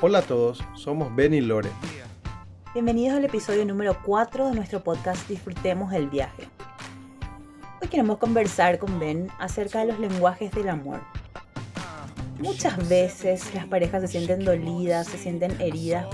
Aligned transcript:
Hola 0.00 0.18
a 0.18 0.22
todos, 0.22 0.62
somos 0.74 1.14
Ben 1.14 1.32
y 1.32 1.40
Lore. 1.40 1.70
Bienvenidos 2.74 3.16
al 3.16 3.24
episodio 3.24 3.64
número 3.64 3.96
4 4.04 4.48
de 4.48 4.54
nuestro 4.54 4.82
podcast 4.82 5.26
Disfrutemos 5.28 5.92
el 5.92 6.08
viaje. 6.08 6.48
Hoy 7.80 7.88
queremos 7.88 8.18
conversar 8.18 8.78
con 8.78 8.98
Ben 8.98 9.28
acerca 9.38 9.78
de 9.80 9.86
los 9.86 10.00
lenguajes 10.00 10.50
del 10.50 10.68
amor. 10.68 11.00
Muchas 12.40 12.88
veces 12.88 13.54
las 13.54 13.66
parejas 13.66 14.02
se 14.02 14.08
sienten 14.08 14.44
dolidas, 14.44 15.06
se 15.06 15.16
sienten 15.16 15.58
heridas, 15.60 16.06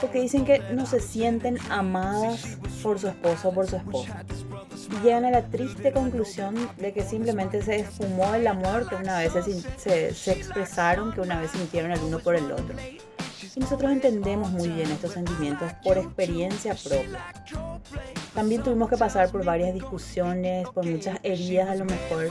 porque 0.00 0.20
dicen 0.20 0.44
que 0.44 0.58
no 0.72 0.84
se 0.84 1.00
sienten 1.00 1.58
amadas 1.70 2.58
por 2.82 2.98
su 2.98 3.08
esposo 3.08 3.48
o 3.48 3.54
por 3.54 3.66
su 3.66 3.76
esposa. 3.76 4.24
Llegan 5.02 5.24
a 5.24 5.30
la 5.30 5.42
triste 5.42 5.92
conclusión 5.92 6.54
de 6.78 6.92
que 6.92 7.02
simplemente 7.02 7.62
se 7.62 7.76
esfumó 7.76 8.34
el 8.34 8.46
amor 8.46 8.88
que 8.88 8.94
una 8.94 9.18
vez 9.18 9.32
se, 9.76 10.14
se 10.14 10.32
expresaron, 10.32 11.12
que 11.12 11.20
una 11.20 11.40
vez 11.40 11.50
sintieron 11.50 11.90
el 11.92 12.00
uno 12.00 12.18
por 12.18 12.34
el 12.34 12.50
otro. 12.52 12.76
Y 13.54 13.60
nosotros 13.60 13.90
entendemos 13.90 14.50
muy 14.50 14.68
bien 14.68 14.90
estos 14.90 15.12
sentimientos 15.12 15.72
por 15.82 15.96
experiencia 15.96 16.74
propia. 16.74 17.32
También 18.34 18.62
tuvimos 18.62 18.90
que 18.90 18.96
pasar 18.96 19.30
por 19.30 19.44
varias 19.44 19.72
discusiones, 19.72 20.68
por 20.68 20.84
muchas 20.84 21.18
heridas 21.22 21.70
a 21.70 21.74
lo 21.74 21.86
mejor, 21.86 22.28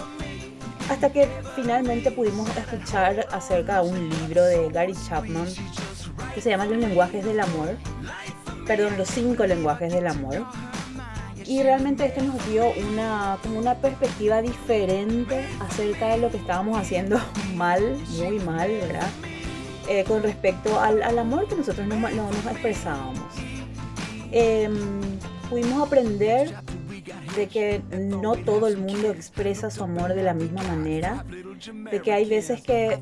hasta 0.90 1.12
que 1.12 1.28
finalmente 1.56 2.12
pudimos 2.12 2.48
escuchar 2.56 3.28
acerca 3.32 3.82
de 3.82 3.90
un 3.90 4.10
libro 4.10 4.44
de 4.44 4.70
Gary 4.70 4.94
Chapman 5.08 5.48
que 6.36 6.42
se 6.42 6.52
llama 6.52 6.66
Los 6.66 6.78
lenguajes 6.78 7.26
del 7.26 7.40
amor, 7.40 7.76
perdón, 8.68 8.98
los 8.98 9.10
cinco 9.10 9.46
lenguajes 9.46 9.92
del 9.94 10.08
amor. 10.08 10.46
Y 11.48 11.62
realmente 11.62 12.06
esto 12.06 12.24
nos 12.24 12.48
dio 12.50 12.72
una, 12.90 13.38
como 13.44 13.60
una 13.60 13.76
perspectiva 13.76 14.42
diferente 14.42 15.46
acerca 15.60 16.10
de 16.10 16.18
lo 16.18 16.32
que 16.32 16.38
estábamos 16.38 16.78
haciendo 16.78 17.20
mal, 17.56 17.98
muy 18.18 18.40
mal, 18.40 18.70
¿verdad? 18.70 19.10
Eh, 19.88 20.04
con 20.06 20.24
respecto 20.24 20.80
al, 20.80 21.04
al, 21.04 21.20
amor 21.20 21.48
que 21.48 21.56
nosotros 21.56 21.86
no, 21.86 21.96
no 21.96 22.10
nos 22.10 22.46
expresábamos. 22.48 23.24
Eh, 24.32 24.70
pudimos 25.50 25.86
aprender 25.86 26.56
de 27.36 27.48
que 27.48 27.82
no 27.92 28.36
todo 28.36 28.68
el 28.68 28.78
mundo 28.78 29.12
expresa 29.12 29.70
su 29.70 29.84
amor 29.84 30.16
de 30.16 30.24
la 30.24 30.34
misma 30.34 30.64
manera, 30.64 31.24
de 31.92 32.02
que 32.02 32.12
hay 32.12 32.28
veces 32.28 32.62
que 32.62 33.00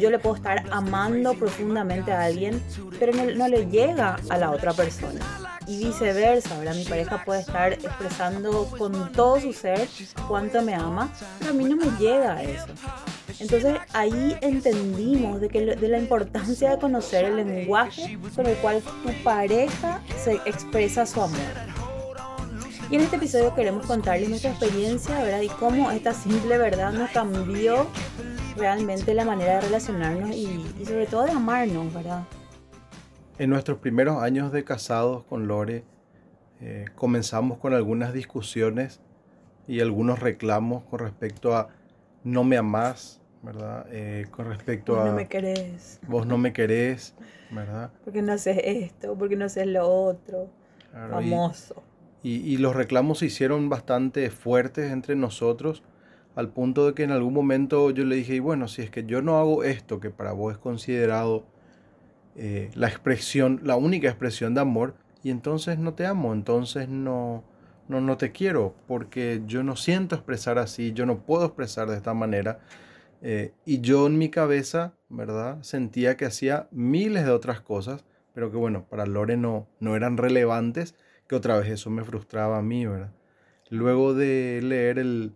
yo 0.00 0.10
le 0.10 0.18
puedo 0.18 0.36
estar 0.36 0.64
amando 0.70 1.34
profundamente 1.34 2.12
a 2.12 2.24
alguien, 2.24 2.62
pero 2.98 3.12
no, 3.12 3.24
no 3.32 3.48
le 3.48 3.66
llega 3.66 4.16
a 4.30 4.38
la 4.38 4.50
otra 4.50 4.72
persona. 4.72 5.20
Y 5.66 5.78
viceversa, 5.84 6.58
¿verdad? 6.58 6.74
Mi 6.74 6.84
pareja 6.84 7.24
puede 7.24 7.40
estar 7.40 7.72
expresando 7.72 8.66
con 8.78 9.10
todo 9.12 9.40
su 9.40 9.52
ser 9.52 9.88
cuánto 10.28 10.62
me 10.62 10.74
ama, 10.74 11.12
pero 11.38 11.50
a 11.50 11.54
mí 11.54 11.64
no 11.64 11.76
me 11.76 11.86
llega 11.98 12.34
a 12.34 12.42
eso. 12.42 12.66
Entonces 13.40 13.76
ahí 13.92 14.36
entendimos 14.40 15.40
de, 15.40 15.48
que, 15.48 15.76
de 15.76 15.88
la 15.88 15.98
importancia 15.98 16.70
de 16.70 16.78
conocer 16.78 17.24
el 17.24 17.36
lenguaje 17.36 18.18
con 18.34 18.46
el 18.46 18.56
cual 18.56 18.82
tu 18.82 19.12
pareja 19.22 20.02
se 20.22 20.34
expresa 20.46 21.04
su 21.04 21.20
amor. 21.20 21.40
Y 22.88 22.94
en 22.94 23.00
este 23.00 23.16
episodio 23.16 23.52
queremos 23.54 23.84
contarles 23.84 24.28
nuestra 24.28 24.50
experiencia, 24.50 25.20
¿verdad? 25.20 25.40
Y 25.40 25.48
cómo 25.48 25.90
esta 25.90 26.14
simple 26.14 26.56
verdad 26.56 26.92
nos 26.92 27.10
cambió 27.10 27.88
realmente 28.56 29.12
la 29.12 29.24
manera 29.24 29.56
de 29.56 29.62
relacionarnos 29.62 30.30
y, 30.30 30.64
y 30.80 30.84
sobre 30.86 31.06
todo 31.06 31.24
de 31.24 31.32
amarnos, 31.32 31.92
¿verdad? 31.92 32.22
En 33.38 33.50
nuestros 33.50 33.78
primeros 33.78 34.22
años 34.22 34.50
de 34.50 34.64
casados 34.64 35.24
con 35.24 35.46
Lore, 35.46 35.84
eh, 36.62 36.86
comenzamos 36.94 37.58
con 37.58 37.74
algunas 37.74 38.14
discusiones 38.14 39.00
y 39.68 39.80
algunos 39.80 40.20
reclamos 40.20 40.84
con 40.84 41.00
respecto 41.00 41.54
a 41.54 41.68
no 42.24 42.44
me 42.44 42.56
amás, 42.56 43.20
¿verdad? 43.42 43.86
Eh, 43.90 44.26
con 44.30 44.46
respecto 44.46 44.94
vos 44.94 45.02
a... 45.02 45.08
no 45.08 45.12
me 45.12 45.28
querés. 45.28 46.00
Vos 46.08 46.26
no 46.26 46.38
me 46.38 46.54
querés, 46.54 47.14
¿verdad? 47.50 47.90
Porque 48.04 48.22
no 48.22 48.32
haces 48.32 48.58
esto, 48.64 49.14
porque 49.18 49.36
no 49.36 49.44
haces 49.44 49.66
lo 49.66 49.86
otro. 49.86 50.48
Claro, 50.90 51.12
Famoso. 51.12 51.82
Y, 52.22 52.36
y, 52.36 52.54
y, 52.54 52.56
los 52.56 52.74
reclamos 52.74 53.18
se 53.18 53.26
hicieron 53.26 53.68
bastante 53.68 54.30
fuertes 54.30 54.90
entre 54.90 55.14
nosotros, 55.14 55.82
al 56.36 56.48
punto 56.48 56.86
de 56.86 56.94
que 56.94 57.02
en 57.02 57.10
algún 57.10 57.34
momento 57.34 57.90
yo 57.90 58.04
le 58.04 58.16
dije, 58.16 58.36
y 58.36 58.40
bueno, 58.40 58.66
si 58.66 58.80
es 58.80 58.90
que 58.90 59.04
yo 59.04 59.20
no 59.20 59.38
hago 59.38 59.62
esto, 59.62 60.00
que 60.00 60.08
para 60.08 60.32
vos 60.32 60.54
es 60.54 60.58
considerado 60.58 61.44
eh, 62.36 62.70
la 62.74 62.88
expresión, 62.88 63.60
la 63.64 63.76
única 63.76 64.08
expresión 64.08 64.54
de 64.54 64.60
amor, 64.60 64.94
y 65.22 65.30
entonces 65.30 65.78
no 65.78 65.94
te 65.94 66.06
amo, 66.06 66.32
entonces 66.34 66.88
no, 66.88 67.44
no, 67.88 68.00
no 68.00 68.16
te 68.16 68.30
quiero, 68.32 68.74
porque 68.86 69.42
yo 69.46 69.62
no 69.62 69.74
siento 69.74 70.14
expresar 70.14 70.58
así, 70.58 70.92
yo 70.92 71.06
no 71.06 71.24
puedo 71.24 71.46
expresar 71.46 71.88
de 71.88 71.96
esta 71.96 72.14
manera. 72.14 72.60
Eh, 73.22 73.52
y 73.64 73.80
yo 73.80 74.06
en 74.06 74.18
mi 74.18 74.28
cabeza, 74.28 74.92
¿verdad? 75.08 75.62
Sentía 75.62 76.16
que 76.16 76.26
hacía 76.26 76.68
miles 76.70 77.24
de 77.24 77.30
otras 77.30 77.60
cosas, 77.60 78.04
pero 78.34 78.50
que 78.50 78.56
bueno, 78.58 78.86
para 78.88 79.06
Lore 79.06 79.36
no, 79.36 79.66
no 79.80 79.96
eran 79.96 80.16
relevantes, 80.18 80.94
que 81.26 81.34
otra 81.34 81.58
vez 81.58 81.70
eso 81.70 81.90
me 81.90 82.04
frustraba 82.04 82.58
a 82.58 82.62
mí, 82.62 82.86
¿verdad? 82.86 83.12
Luego 83.70 84.14
de 84.14 84.60
leer 84.62 84.98
el, 84.98 85.34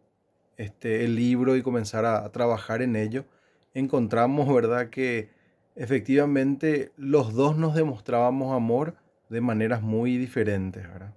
este, 0.57 1.05
el 1.05 1.17
libro 1.17 1.57
y 1.57 1.63
comenzar 1.63 2.05
a, 2.05 2.25
a 2.25 2.31
trabajar 2.31 2.83
en 2.83 2.95
ello, 2.95 3.25
encontramos, 3.75 4.53
¿verdad? 4.55 4.91
Que 4.91 5.31
efectivamente 5.77 6.93
los 6.97 7.35
dos 7.35 7.57
nos 7.57 7.75
demostrábamos 7.75 8.55
amor 8.55 8.97
de 9.29 9.41
maneras 9.41 9.83
muy 9.83 10.17
diferentes, 10.19 10.83
¿verdad? 10.83 11.15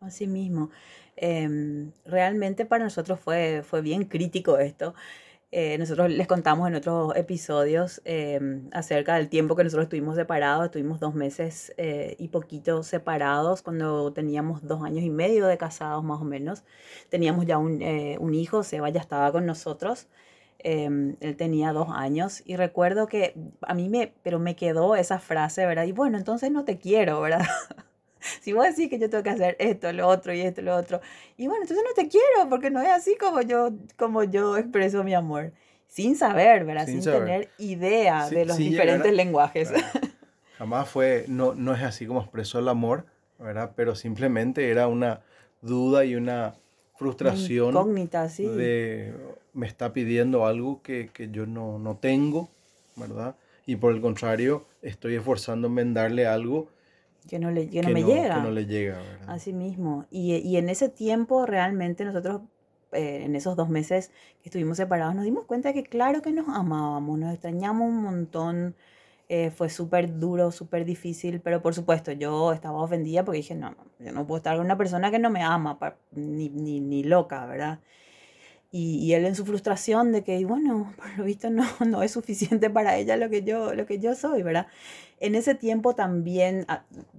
Así 0.00 0.26
mismo. 0.26 0.70
Eh, 1.16 1.90
realmente 2.06 2.64
para 2.64 2.84
nosotros 2.84 3.20
fue, 3.20 3.62
fue 3.64 3.82
bien 3.82 4.04
crítico 4.04 4.58
esto. 4.58 4.94
Eh, 5.52 5.76
nosotros 5.78 6.10
les 6.10 6.28
contamos 6.28 6.68
en 6.68 6.76
otros 6.76 7.16
episodios 7.16 8.00
eh, 8.04 8.38
acerca 8.72 9.16
del 9.16 9.28
tiempo 9.28 9.56
que 9.56 9.64
nosotros 9.64 9.84
estuvimos 9.84 10.14
separados. 10.16 10.66
Estuvimos 10.66 11.00
dos 11.00 11.14
meses 11.14 11.74
eh, 11.76 12.14
y 12.18 12.28
poquito 12.28 12.82
separados 12.84 13.62
cuando 13.62 14.12
teníamos 14.12 14.62
dos 14.66 14.82
años 14.82 15.02
y 15.02 15.10
medio 15.10 15.46
de 15.46 15.58
casados 15.58 16.04
más 16.04 16.20
o 16.20 16.24
menos. 16.24 16.62
Teníamos 17.08 17.46
ya 17.46 17.58
un, 17.58 17.82
eh, 17.82 18.16
un 18.20 18.34
hijo, 18.34 18.62
Seba 18.62 18.90
ya 18.90 19.00
estaba 19.00 19.32
con 19.32 19.44
nosotros. 19.44 20.06
Él 20.64 21.36
tenía 21.36 21.72
dos 21.72 21.88
años 21.90 22.42
y 22.44 22.56
recuerdo 22.56 23.06
que 23.06 23.34
a 23.62 23.74
mí 23.74 23.88
me, 23.88 24.12
pero 24.22 24.38
me 24.38 24.56
quedó 24.56 24.96
esa 24.96 25.18
frase, 25.18 25.66
¿verdad? 25.66 25.84
Y 25.84 25.92
bueno, 25.92 26.18
entonces 26.18 26.50
no 26.50 26.64
te 26.64 26.78
quiero, 26.78 27.20
¿verdad? 27.20 27.40
si 28.40 28.52
vos 28.52 28.64
decís 28.64 28.88
que 28.90 28.98
yo 28.98 29.08
tengo 29.10 29.22
que 29.22 29.30
hacer 29.30 29.56
esto, 29.58 29.92
lo 29.92 30.06
otro 30.08 30.32
y 30.34 30.40
esto, 30.40 30.62
lo 30.62 30.76
otro, 30.76 31.00
y 31.36 31.46
bueno, 31.46 31.62
entonces 31.62 31.84
no 31.86 31.94
te 31.94 32.08
quiero 32.08 32.48
porque 32.48 32.70
no 32.70 32.80
es 32.80 32.90
así 32.90 33.16
como 33.18 33.40
yo, 33.42 33.70
como 33.96 34.24
yo 34.24 34.56
expreso 34.56 35.02
mi 35.04 35.14
amor, 35.14 35.52
sin 35.86 36.16
saber, 36.16 36.64
¿verdad? 36.64 36.84
Sin, 36.86 37.02
Sin 37.02 37.02
saber. 37.04 37.20
tener 37.24 37.48
idea 37.58 38.26
Sí, 38.28 38.34
de 38.36 38.44
los 38.44 38.56
diferentes 38.56 39.10
llegar 39.10 39.26
lenguajes. 39.26 39.70
Claro. 39.70 39.86
Jamás 40.58 40.88
fue, 40.90 41.24
no, 41.26 41.54
no 41.54 41.74
es 41.74 41.82
así 41.82 42.06
como 42.06 42.20
expresó 42.20 42.58
el 42.58 42.68
amor, 42.68 43.06
¿verdad? 43.38 43.72
Pero 43.74 43.94
simplemente 43.94 44.70
era 44.70 44.88
una 44.88 45.20
duda 45.62 46.04
y 46.04 46.14
una 46.16 46.54
frustración 47.00 47.70
Incógnita, 47.70 48.28
sí. 48.28 48.46
de 48.46 49.14
me 49.54 49.66
está 49.66 49.92
pidiendo 49.94 50.44
algo 50.44 50.82
que, 50.82 51.08
que 51.12 51.30
yo 51.30 51.46
no, 51.46 51.78
no 51.78 51.96
tengo, 51.96 52.50
¿verdad? 52.94 53.34
Y 53.64 53.76
por 53.76 53.94
el 53.94 54.02
contrario, 54.02 54.66
estoy 54.82 55.14
esforzándome 55.14 55.80
en 55.80 55.94
darle 55.94 56.26
algo 56.26 56.68
Que 57.28 57.38
no, 57.38 57.50
le, 57.50 57.68
que 57.70 57.80
no 57.82 57.88
me 57.88 58.02
llega. 58.04 58.34
que 58.36 58.42
no 58.42 58.50
le 58.50 58.66
llega, 58.66 58.98
¿verdad? 58.98 59.30
Así 59.30 59.52
mismo. 59.54 60.04
Y, 60.10 60.34
y 60.36 60.56
en 60.58 60.68
ese 60.68 60.88
tiempo 60.90 61.46
realmente 61.46 62.04
nosotros, 62.04 62.42
eh, 62.92 63.22
en 63.24 63.34
esos 63.34 63.56
dos 63.56 63.70
meses 63.70 64.10
que 64.42 64.50
estuvimos 64.50 64.76
separados, 64.76 65.14
nos 65.14 65.24
dimos 65.24 65.44
cuenta 65.46 65.72
que 65.72 65.82
claro 65.82 66.20
que 66.20 66.32
nos 66.32 66.48
amábamos, 66.48 67.18
nos 67.18 67.32
extrañamos 67.32 67.88
un 67.88 68.02
montón. 68.02 68.74
Eh, 69.30 69.50
fue 69.52 69.70
súper 69.70 70.18
duro, 70.20 70.52
súper 70.52 70.84
difícil, 70.84 71.40
pero 71.40 71.62
por 71.62 71.74
supuesto 71.74 72.12
yo 72.12 72.52
estaba 72.52 72.82
ofendida 72.82 73.24
porque 73.24 73.38
dije, 73.38 73.54
no, 73.56 73.76
yo 74.00 74.12
no 74.12 74.26
puedo 74.26 74.38
estar 74.38 74.56
con 74.58 74.66
una 74.66 74.78
persona 74.78 75.10
que 75.12 75.20
no 75.20 75.30
me 75.30 75.42
ama, 75.42 75.78
ni, 76.12 76.50
ni, 76.50 76.80
ni 76.80 77.04
loca, 77.04 77.46
¿verdad? 77.46 77.80
Y, 78.72 78.98
y 78.98 79.14
él 79.14 79.26
en 79.26 79.34
su 79.34 79.44
frustración 79.46 80.12
de 80.12 80.22
que, 80.22 80.44
bueno, 80.44 80.92
por 80.98 81.18
lo 81.18 81.24
visto 81.24 81.50
no, 81.50 81.64
no 81.86 82.02
es 82.02 82.12
suficiente 82.12 82.70
para 82.70 82.96
ella 82.96 83.16
lo 83.16 83.30
que 83.30 83.42
yo, 83.42 83.74
lo 83.74 83.86
que 83.86 83.98
yo 83.98 84.14
soy, 84.14 84.42
¿verdad? 84.42 84.66
En 85.20 85.34
ese 85.34 85.54
tiempo 85.54 85.94
también, 85.94 86.66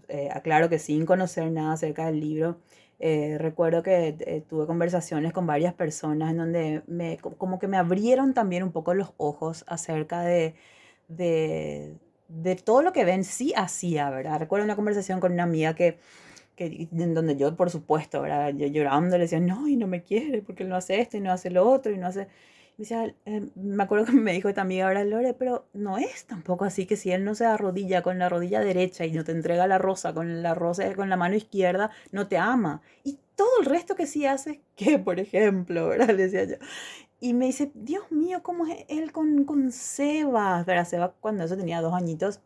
eh, 0.08 0.30
aclaro 0.34 0.70
que 0.70 0.80
sin 0.80 1.06
conocer 1.06 1.52
nada 1.52 1.74
acerca 1.74 2.06
del 2.08 2.20
libro, 2.20 2.58
eh, 3.00 3.38
recuerdo 3.40 3.84
que 3.84 4.16
eh, 4.20 4.44
tuve 4.48 4.68
conversaciones 4.68 5.34
con 5.34 5.48
varias 5.48 5.74
personas 5.74 6.32
en 6.32 6.38
donde 6.38 6.84
me, 6.88 7.18
co- 7.18 7.36
como 7.38 7.60
que 7.60 7.68
me 7.68 7.78
abrieron 7.78 8.34
también 8.34 8.64
un 8.64 8.72
poco 8.72 8.94
los 8.94 9.12
ojos 9.18 9.64
acerca 9.68 10.22
de, 10.22 10.56
de, 11.16 11.96
de 12.28 12.56
todo 12.56 12.82
lo 12.82 12.94
que 12.94 13.06
Ben 13.06 13.24
sí 13.24 13.54
hacía, 13.56 14.10
¿verdad? 14.10 14.40
Recuerdo 14.40 14.66
una 14.66 14.76
conversación 14.76 15.20
con 15.20 15.34
una 15.34 15.44
amiga 15.44 15.76
que, 15.76 15.98
que 16.56 16.88
en 16.92 17.14
donde 17.14 17.36
yo, 17.36 17.56
por 17.56 17.70
supuesto, 17.70 18.22
¿verdad? 18.22 18.54
Yo 18.56 18.68
llorando 18.68 19.18
le 19.18 19.24
decía, 19.24 19.40
no, 19.40 19.68
y 19.68 19.76
no 19.76 19.88
me 19.88 20.04
quiere 20.04 20.42
porque 20.42 20.64
él 20.64 20.70
no 20.70 20.76
hace 20.76 21.00
esto 21.00 21.18
y 21.18 21.22
no 21.22 21.32
hace 21.32 21.50
lo 21.50 21.70
otro 21.70 21.92
y 21.92 21.98
no 21.98 22.08
hace... 22.08 22.28
Me, 22.78 22.84
decía, 22.84 23.14
eh, 23.26 23.48
me 23.56 23.84
acuerdo 23.84 24.06
que 24.06 24.12
me 24.14 24.34
dijo 24.34 24.50
esta 24.50 24.62
amiga 24.62 24.88
ahora, 24.88 25.04
Lore, 25.04 25.34
pero 25.34 25.66
no 25.74 25.98
es 25.98 26.26
tampoco 26.26 26.66
así 26.66 26.86
que 26.86 26.96
si 26.96 27.12
él 27.12 27.24
no 27.24 27.36
se 27.36 27.46
arrodilla 27.46 28.02
con 28.02 28.20
la 28.20 28.30
rodilla 28.30 28.62
derecha 28.62 29.06
y 29.06 29.12
no 29.12 29.24
te 29.24 29.32
entrega 29.32 29.68
la 29.68 29.78
rosa 29.78 30.14
con 30.14 30.42
la 30.42 30.54
rosa 30.54 30.94
con 30.96 31.10
la 31.10 31.18
mano 31.18 31.36
izquierda, 31.36 31.92
no 32.12 32.28
te 32.28 32.38
ama. 32.38 32.82
Y 33.04 33.20
todo 33.36 33.60
el 33.60 33.66
resto 33.66 33.96
que 33.96 34.08
sí 34.08 34.26
hace, 34.26 34.62
que 34.76 35.00
por 35.00 35.20
ejemplo, 35.20 35.88
¿verdad? 35.88 36.10
Le 36.10 36.30
decía 36.30 36.44
yo. 36.44 36.56
Y 37.20 37.34
me 37.34 37.46
dice, 37.46 37.72
Dios 37.76 38.12
mío, 38.12 38.42
¿cómo 38.42 38.66
es 38.66 38.86
él 38.90 39.12
con, 39.12 39.46
con 39.46 39.72
Seba? 39.72 40.64
¿Verdad? 40.64 40.88
Seba 40.88 41.14
cuando 41.20 41.44
eso 41.44 41.56
tenía 41.56 41.80
dos 41.82 41.94
añitos 41.94 42.42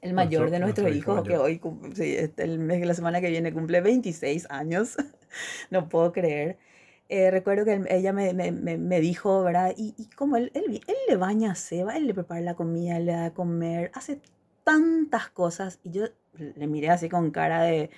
el 0.00 0.14
mayor 0.14 0.50
de 0.50 0.58
nuestros 0.60 0.94
hijos, 0.94 1.22
que 1.22 1.36
hoy, 1.36 1.60
sí, 1.94 2.16
este, 2.16 2.44
el 2.44 2.58
mes, 2.58 2.84
la 2.86 2.94
semana 2.94 3.20
que 3.20 3.28
viene 3.28 3.52
cumple 3.52 3.80
26 3.80 4.46
años, 4.50 4.96
no 5.70 5.88
puedo 5.88 6.12
creer. 6.12 6.58
Eh, 7.10 7.30
recuerdo 7.30 7.64
que 7.64 7.82
ella 7.88 8.12
me, 8.12 8.32
me, 8.34 8.52
me, 8.52 9.00
dijo, 9.00 9.42
¿verdad? 9.42 9.74
Y, 9.76 9.94
y 9.98 10.06
como 10.10 10.36
él, 10.36 10.50
él, 10.54 10.80
él, 10.86 10.96
le 11.08 11.16
baña 11.16 11.52
a 11.52 11.54
Seba, 11.56 11.96
él 11.96 12.06
le 12.06 12.14
prepara 12.14 12.40
la 12.40 12.54
comida, 12.54 13.00
le 13.00 13.12
da 13.12 13.26
a 13.26 13.34
comer, 13.34 13.90
hace 13.94 14.20
tantas 14.64 15.28
cosas. 15.30 15.80
Y 15.82 15.90
yo 15.90 16.04
le 16.34 16.66
miré 16.68 16.90
así 16.90 17.08
con 17.08 17.30
cara 17.32 17.62
de, 17.62 17.90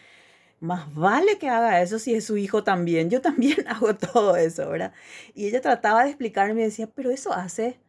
más 0.61 0.95
vale 0.95 1.39
que 1.39 1.49
haga 1.51 1.83
eso 1.83 1.99
si 1.99 2.15
es 2.15 2.25
su 2.27 2.37
hijo 2.39 2.65
también. 2.65 3.11
Yo 3.11 3.21
también 3.21 3.57
hago 3.69 3.95
todo 3.97 4.37
eso, 4.37 4.71
¿verdad? 4.71 4.93
Y 5.35 5.49
ella 5.49 5.61
trataba 5.61 6.05
de 6.05 6.11
explicarme 6.11 6.63
y 6.63 6.65
decía, 6.65 6.89
pero 6.95 7.11
eso 7.11 7.33
hace 7.35 7.81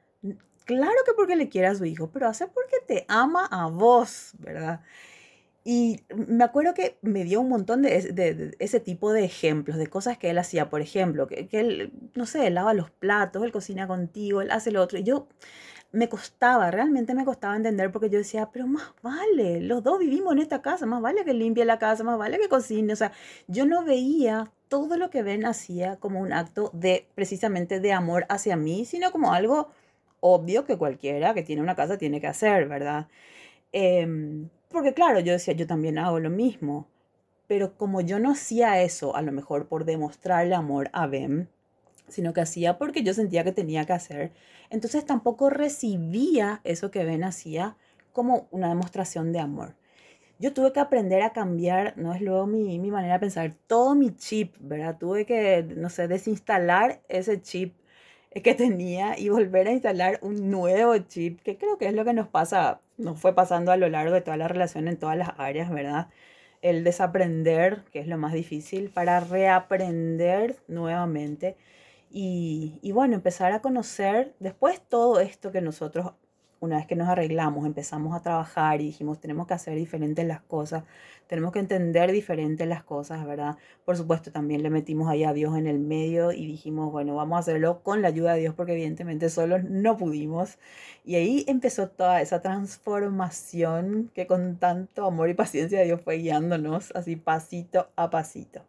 Claro 0.65 0.95
que 1.05 1.13
porque 1.13 1.35
le 1.35 1.49
quiere 1.49 1.67
a 1.67 1.75
su 1.75 1.85
hijo, 1.85 2.09
pero 2.11 2.27
hace 2.27 2.47
porque 2.47 2.77
te 2.87 3.05
ama 3.09 3.45
a 3.51 3.67
vos, 3.67 4.31
¿verdad? 4.39 4.81
Y 5.65 6.01
me 6.13 6.43
acuerdo 6.43 6.73
que 6.73 6.97
me 7.01 7.23
dio 7.23 7.39
un 7.39 7.49
montón 7.49 7.83
de, 7.83 8.55
ese 8.59 8.79
tipo 8.81 9.13
de 9.13 9.23
ejemplos, 9.23 9.77
de 9.77 9.87
cosas 9.87 10.17
que 10.17 10.29
él 10.29 10.37
hacía, 10.37 10.69
por 10.69 10.81
ejemplo, 10.81 11.27
que, 11.27 11.47
él, 11.51 11.93
no 12.15 12.25
sé, 12.25 12.47
él 12.47 12.55
lava 12.55 12.73
los 12.73 12.91
platos, 12.91 13.43
él 13.43 13.51
cocina 13.53 13.87
contigo, 13.87 14.41
él 14.41 14.51
hace 14.51 14.71
lo 14.71 14.81
otro. 14.81 14.99
Y 14.99 15.03
yo 15.03 15.27
me 15.93 16.09
costaba, 16.09 16.71
realmente 16.71 17.13
me 17.15 17.23
costaba 17.23 17.55
entender 17.55 17.91
porque 17.91 18.09
yo 18.09 18.17
decía, 18.17 18.49
pero 18.51 18.67
más 18.67 18.93
vale, 19.01 19.61
los 19.61 19.83
dos 19.83 19.99
vivimos 19.99 20.33
en 20.33 20.39
esta 20.39 20.61
casa, 20.61 20.85
más 20.85 21.01
vale 21.01 21.23
que 21.23 21.33
limpie 21.33 21.65
la 21.65 21.79
casa, 21.79 22.03
más 22.03 22.17
vale 22.17 22.39
que 22.39 22.49
cocine. 22.49 22.91
O 22.93 22.95
sea, 22.95 23.13
yo 23.47 23.65
no 23.65 23.85
veía 23.85 24.51
todo 24.67 24.97
lo 24.97 25.09
que 25.09 25.23
Ben 25.23 25.45
hacía 25.45 25.97
como 25.97 26.19
un 26.19 26.33
acto 26.33 26.71
de, 26.73 27.07
precisamente, 27.15 27.79
de 27.79 27.93
amor 27.93 28.25
hacia 28.29 28.57
mí, 28.57 28.85
sino 28.85 29.11
como 29.11 29.33
algo 29.33 29.69
obvio 30.19 30.65
que 30.65 30.77
cualquiera 30.77 31.33
que 31.33 31.43
tiene 31.43 31.61
una 31.61 31.75
casa 31.75 31.97
tiene 31.97 32.19
que 32.21 32.27
hacer, 32.27 32.67
¿verdad? 32.67 33.07
Em, 33.73 34.49
porque 34.73 34.93
claro, 34.93 35.21
yo 35.21 35.31
decía, 35.31 35.53
yo 35.53 35.67
también 35.67 35.97
hago 35.97 36.19
lo 36.19 36.29
mismo, 36.29 36.87
pero 37.47 37.77
como 37.77 38.01
yo 38.01 38.19
no 38.19 38.31
hacía 38.31 38.81
eso, 38.81 39.15
a 39.15 39.21
lo 39.21 39.31
mejor 39.31 39.67
por 39.67 39.85
demostrarle 39.85 40.55
amor 40.55 40.89
a 40.91 41.07
Ben, 41.07 41.47
sino 42.09 42.33
que 42.33 42.41
hacía 42.41 42.77
porque 42.77 43.03
yo 43.03 43.13
sentía 43.13 43.43
que 43.43 43.51
tenía 43.53 43.85
que 43.85 43.93
hacer, 43.93 44.31
entonces 44.69 45.05
tampoco 45.05 45.49
recibía 45.49 46.61
eso 46.63 46.91
que 46.91 47.05
Ben 47.05 47.23
hacía 47.23 47.77
como 48.11 48.47
una 48.51 48.69
demostración 48.69 49.31
de 49.31 49.39
amor. 49.39 49.75
Yo 50.39 50.53
tuve 50.53 50.73
que 50.73 50.79
aprender 50.79 51.21
a 51.21 51.31
cambiar, 51.31 51.93
no 51.97 52.13
es 52.13 52.21
luego 52.21 52.47
mi, 52.47 52.79
mi 52.79 52.91
manera 52.91 53.13
de 53.13 53.19
pensar, 53.19 53.53
todo 53.67 53.95
mi 53.95 54.15
chip, 54.15 54.55
¿verdad? 54.59 54.97
Tuve 54.99 55.25
que, 55.25 55.63
no 55.77 55.89
sé, 55.89 56.07
desinstalar 56.07 57.01
ese 57.07 57.41
chip 57.41 57.75
que 58.41 58.55
tenía 58.55 59.17
y 59.19 59.29
volver 59.29 59.67
a 59.67 59.71
instalar 59.71 60.19
un 60.21 60.49
nuevo 60.49 60.97
chip, 60.97 61.41
que 61.41 61.57
creo 61.57 61.77
que 61.77 61.87
es 61.87 61.93
lo 61.93 62.05
que 62.05 62.13
nos 62.13 62.27
pasa, 62.27 62.81
nos 62.97 63.19
fue 63.19 63.35
pasando 63.35 63.71
a 63.71 63.77
lo 63.77 63.89
largo 63.89 64.13
de 64.13 64.21
toda 64.21 64.37
la 64.37 64.47
relación 64.47 64.87
en 64.87 64.97
todas 64.97 65.17
las 65.17 65.31
áreas, 65.37 65.69
¿verdad? 65.69 66.09
El 66.61 66.83
desaprender, 66.83 67.83
que 67.91 67.99
es 67.99 68.07
lo 68.07 68.17
más 68.17 68.33
difícil, 68.33 68.89
para 68.89 69.19
reaprender 69.19 70.57
nuevamente 70.67 71.57
y, 72.11 72.79
y 72.81 72.91
bueno, 72.91 73.15
empezar 73.15 73.51
a 73.53 73.61
conocer 73.61 74.35
después 74.39 74.81
todo 74.81 75.19
esto 75.19 75.51
que 75.51 75.61
nosotros 75.61 76.13
una 76.63 76.77
vez 76.77 76.87
que 76.87 76.95
nos 76.95 77.09
arreglamos, 77.09 77.65
empezamos 77.65 78.15
a 78.15 78.21
trabajar 78.21 78.79
y 78.79 78.85
dijimos, 78.85 79.19
tenemos 79.19 79.47
que 79.47 79.53
hacer 79.53 79.75
diferentes 79.75 80.25
las 80.25 80.39
cosas, 80.39 80.85
tenemos 81.27 81.51
que 81.51 81.59
entender 81.59 82.13
diferentes 82.13 82.65
las 82.65 82.83
cosas, 82.83 83.25
¿verdad? 83.25 83.57
Por 83.83 83.97
supuesto, 83.97 84.31
también 84.31 84.63
le 84.63 84.69
metimos 84.69 85.09
ahí 85.09 85.25
a 85.25 85.33
Dios 85.33 85.57
en 85.57 85.67
el 85.67 85.79
medio 85.79 86.31
y 86.31 86.45
dijimos, 86.45 86.89
bueno, 86.89 87.15
vamos 87.15 87.35
a 87.35 87.39
hacerlo 87.39 87.83
con 87.83 88.01
la 88.01 88.07
ayuda 88.07 88.33
de 88.33 88.39
Dios 88.39 88.55
porque 88.55 88.71
evidentemente 88.73 89.29
solos 89.29 89.65
no 89.65 89.97
pudimos. 89.97 90.57
Y 91.03 91.15
ahí 91.15 91.43
empezó 91.49 91.89
toda 91.89 92.21
esa 92.21 92.41
transformación 92.41 94.09
que 94.13 94.25
con 94.25 94.55
tanto 94.57 95.05
amor 95.05 95.29
y 95.29 95.33
paciencia 95.33 95.81
Dios 95.81 95.99
fue 96.01 96.19
guiándonos 96.19 96.91
así 96.95 97.17
pasito 97.17 97.89
a 97.97 98.09
pasito. 98.09 98.61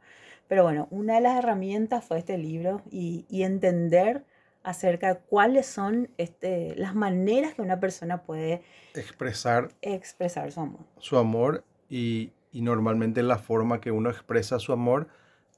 Pero 0.48 0.64
bueno, 0.64 0.88
una 0.90 1.14
de 1.14 1.20
las 1.20 1.38
herramientas 1.38 2.04
fue 2.04 2.18
este 2.18 2.38
libro 2.38 2.82
y, 2.90 3.24
y 3.30 3.44
entender 3.44 4.24
acerca 4.64 5.14
de 5.14 5.20
cuáles 5.20 5.66
son 5.66 6.10
este, 6.18 6.74
las 6.76 6.94
maneras 6.94 7.54
que 7.54 7.62
una 7.62 7.78
persona 7.78 8.22
puede 8.22 8.62
expresar, 8.94 9.68
expresar 9.82 10.50
su 10.50 10.60
amor. 10.60 10.80
Su 10.98 11.18
amor 11.18 11.64
y, 11.88 12.32
y, 12.50 12.62
normalmente 12.62 13.22
la 13.22 13.38
forma 13.38 13.80
que 13.80 13.92
uno 13.92 14.10
expresa 14.10 14.58
su 14.58 14.72
amor 14.72 15.08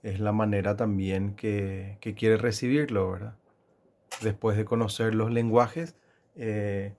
es 0.02 0.20
la 0.20 0.32
manera 0.32 0.76
también 0.76 1.34
que, 1.34 1.98
que 2.00 2.14
quiere 2.14 2.36
recibirlo, 2.36 3.10
¿verdad? 3.12 3.36
Después 4.22 4.56
de 4.56 4.64
conocer 4.64 5.14
los 5.14 5.30
lenguajes, 5.30 5.94
eh, 6.34 6.94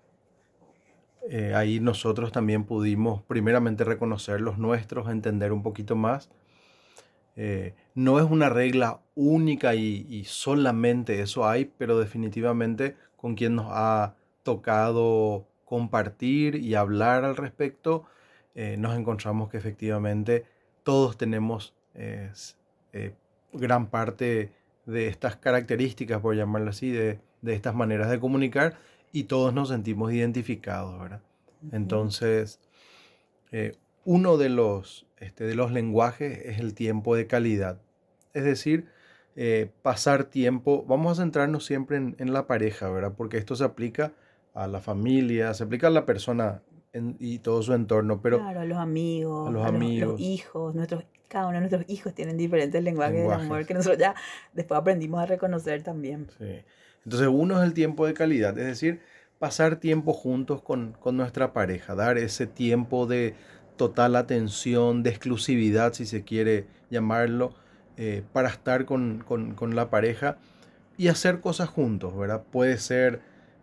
eh, 1.29 1.53
ahí 1.55 1.79
nosotros 1.79 2.31
también 2.31 2.63
pudimos 2.63 3.21
primeramente 3.23 3.83
reconocer 3.83 4.39
los 4.39 4.57
nuestros, 4.57 5.09
entender 5.09 5.51
un 5.51 5.61
poquito 5.61 5.95
más 5.95 6.29
eh, 7.39 7.75
no 7.93 8.17
es 8.19 8.25
una 8.25 8.49
regla 8.49 8.99
única 9.13 9.75
y, 9.75 10.23
solamente 10.25 11.21
eso 11.21 11.47
hay, 11.47 11.71
pero 11.77 11.99
definitivamente 11.99 12.95
con 13.15 13.35
quien 13.35 13.55
nos 13.55 13.67
ha 13.69 14.15
tocado 14.41 15.47
compartir 15.63 16.55
y 16.55 16.73
hablar 16.73 17.23
al 17.25 17.37
respecto, 17.37 18.05
eh, 18.55 18.75
nos 18.77 18.97
encontramos 18.97 19.49
que 19.49 19.57
efectivamente 19.57 20.45
todos 20.83 21.15
tenemos 21.17 21.75
eh, 21.93 22.31
gran 23.53 23.87
parte 23.87 24.51
de 24.87 25.07
estas 25.07 25.35
características, 25.35 26.21
por 26.21 26.35
llamarlo 26.35 26.71
así, 26.71 26.89
de, 26.89 27.19
estas 27.45 27.75
maneras 27.75 28.09
de 28.09 28.19
comunicar 28.19 28.77
y 29.11 29.25
todos 29.25 29.53
nos 29.53 29.69
sentimos 29.69 30.11
identificados, 30.11 30.99
¿verdad? 30.99 31.21
Entonces, 31.71 32.59
uno 34.05 34.37
de 34.37 34.49
los, 34.49 35.06
este, 35.19 35.45
de 35.45 35.55
los 35.55 35.71
lenguajes 35.71 36.39
es 36.45 36.59
el 36.59 36.73
tiempo 36.73 37.15
de 37.15 37.27
calidad. 37.27 37.79
Es 38.33 38.43
decir, 38.43 38.85
eh, 39.35 39.69
pasar 39.81 40.25
tiempo, 40.25 40.83
vamos 40.87 41.17
a 41.17 41.21
centrarnos 41.21 41.65
siempre 41.65 41.97
en, 41.97 42.33
la 42.33 42.47
pareja, 42.47 42.89
¿verdad? 42.89 43.13
Porque 43.15 43.37
esto 43.37 43.55
se 43.55 43.63
aplica 43.63 44.11
a 44.53 44.67
la 44.67 44.81
familia, 44.81 45.53
se 45.53 45.63
aplica 45.63 45.87
a 45.87 45.91
la 45.91 46.05
persona 46.05 46.61
y 47.19 47.39
todo 47.39 47.61
su 47.61 47.73
entorno, 47.73 48.21
pero... 48.21 48.39
Claro, 48.39 48.61
a 48.61 48.65
los 48.65 48.77
amigos, 48.79 49.47
a 49.47 49.51
los, 49.51 49.65
amigos. 49.65 50.13
Los, 50.13 50.19
hijos, 50.19 50.73
nuestros, 50.73 51.03
cada 51.27 51.47
uno 51.47 51.55
de 51.55 51.59
nuestros 51.61 51.85
hijos 51.87 52.15
tienen 52.15 52.37
diferentes 52.37 52.83
lenguajes, 52.83 53.27
de 53.27 53.33
amor 53.33 53.65
que 53.67 53.75
nosotros 53.75 53.99
ya 53.99 54.15
después 54.53 54.79
aprendimos 54.79 55.21
a 55.21 55.27
reconocer 55.27 55.83
también. 55.83 56.27
Sí. 56.39 56.63
Entonces 57.03 57.29
uno 57.31 57.61
es 57.61 57.67
el 57.67 57.73
tiempo 57.73 58.07
de 58.07 58.15
calidad, 58.15 58.57
es 58.57 58.65
decir, 58.65 59.01
pasar 59.37 59.75
tiempo 59.75 60.13
juntos 60.13 60.61
con, 60.63 60.93
con 60.93 61.15
nuestra 61.15 61.53
pareja, 61.53 61.93
dar 61.93 62.17
ese 62.17 62.47
tiempo 62.47 63.05
de, 63.05 63.35
total 63.77 64.15
atención, 64.15 65.03
de 65.03 65.11
exclusividad, 65.11 65.93
si 65.93 66.05
se 66.05 66.23
quiere 66.23 66.65
llamarlo, 66.89 67.53
eh, 67.97 68.23
para 68.33 68.49
estar 68.49 68.85
con, 68.85 69.23
la 69.73 69.89
pareja 69.89 70.37
y 70.97 71.07
hacer 71.07 71.39
cosas 71.39 71.69
juntos, 71.69 72.15
¿verdad? 72.17 72.43
Puede 72.51 72.77
ser 72.77 73.21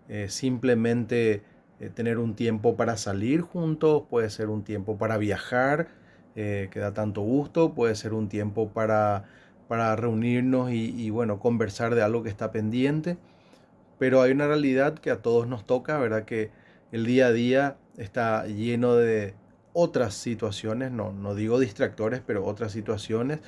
eh, 0.09 0.29
simplemente 0.29 1.43
eh, 1.81 1.91
tener 1.93 2.19
un 2.19 2.35
tiempo 2.35 2.77
para 2.77 2.97
salir 2.97 3.43
juntos, 3.43 4.05
puede 4.09 4.31
ser 4.31 4.49
un 4.49 4.65
tiempo 4.65 4.99
para 4.99 5.19
viajar, 5.19 5.89
que 6.35 6.71
da 6.75 6.93
tanto 6.93 7.21
gusto, 7.21 7.75
puede 7.75 7.95
ser 7.95 8.13
un 8.13 8.29
tiempo 8.29 8.71
para, 8.71 9.23
para 9.69 9.95
reunirnos 9.95 10.73
y, 10.73 10.91
y, 11.01 11.11
bueno, 11.11 11.39
conversar 11.39 11.95
de 11.95 12.03
algo 12.03 12.25
que 12.25 12.29
está 12.29 12.51
pendiente, 12.51 13.19
pero 14.01 14.21
hay 14.21 14.33
una 14.33 14.49
realidad 14.49 14.99
que 14.99 15.13
a 15.13 15.23
todos 15.23 15.47
nos 15.47 15.65
toca, 15.65 15.97
¿verdad? 15.97 16.25
Que 16.25 16.51
el 16.91 17.07
día 17.07 17.29
a 17.29 17.33
día 17.33 17.77
está 17.97 18.47
lleno 18.47 18.97
de, 18.97 19.35
otras 19.75 20.15
situaciones, 20.15 20.91
no, 20.91 21.13
no 21.13 21.35
digo 21.35 21.59
distractores, 21.59 22.23
pero 22.27 22.47
otras 22.47 22.73
situaciones, 22.73 23.41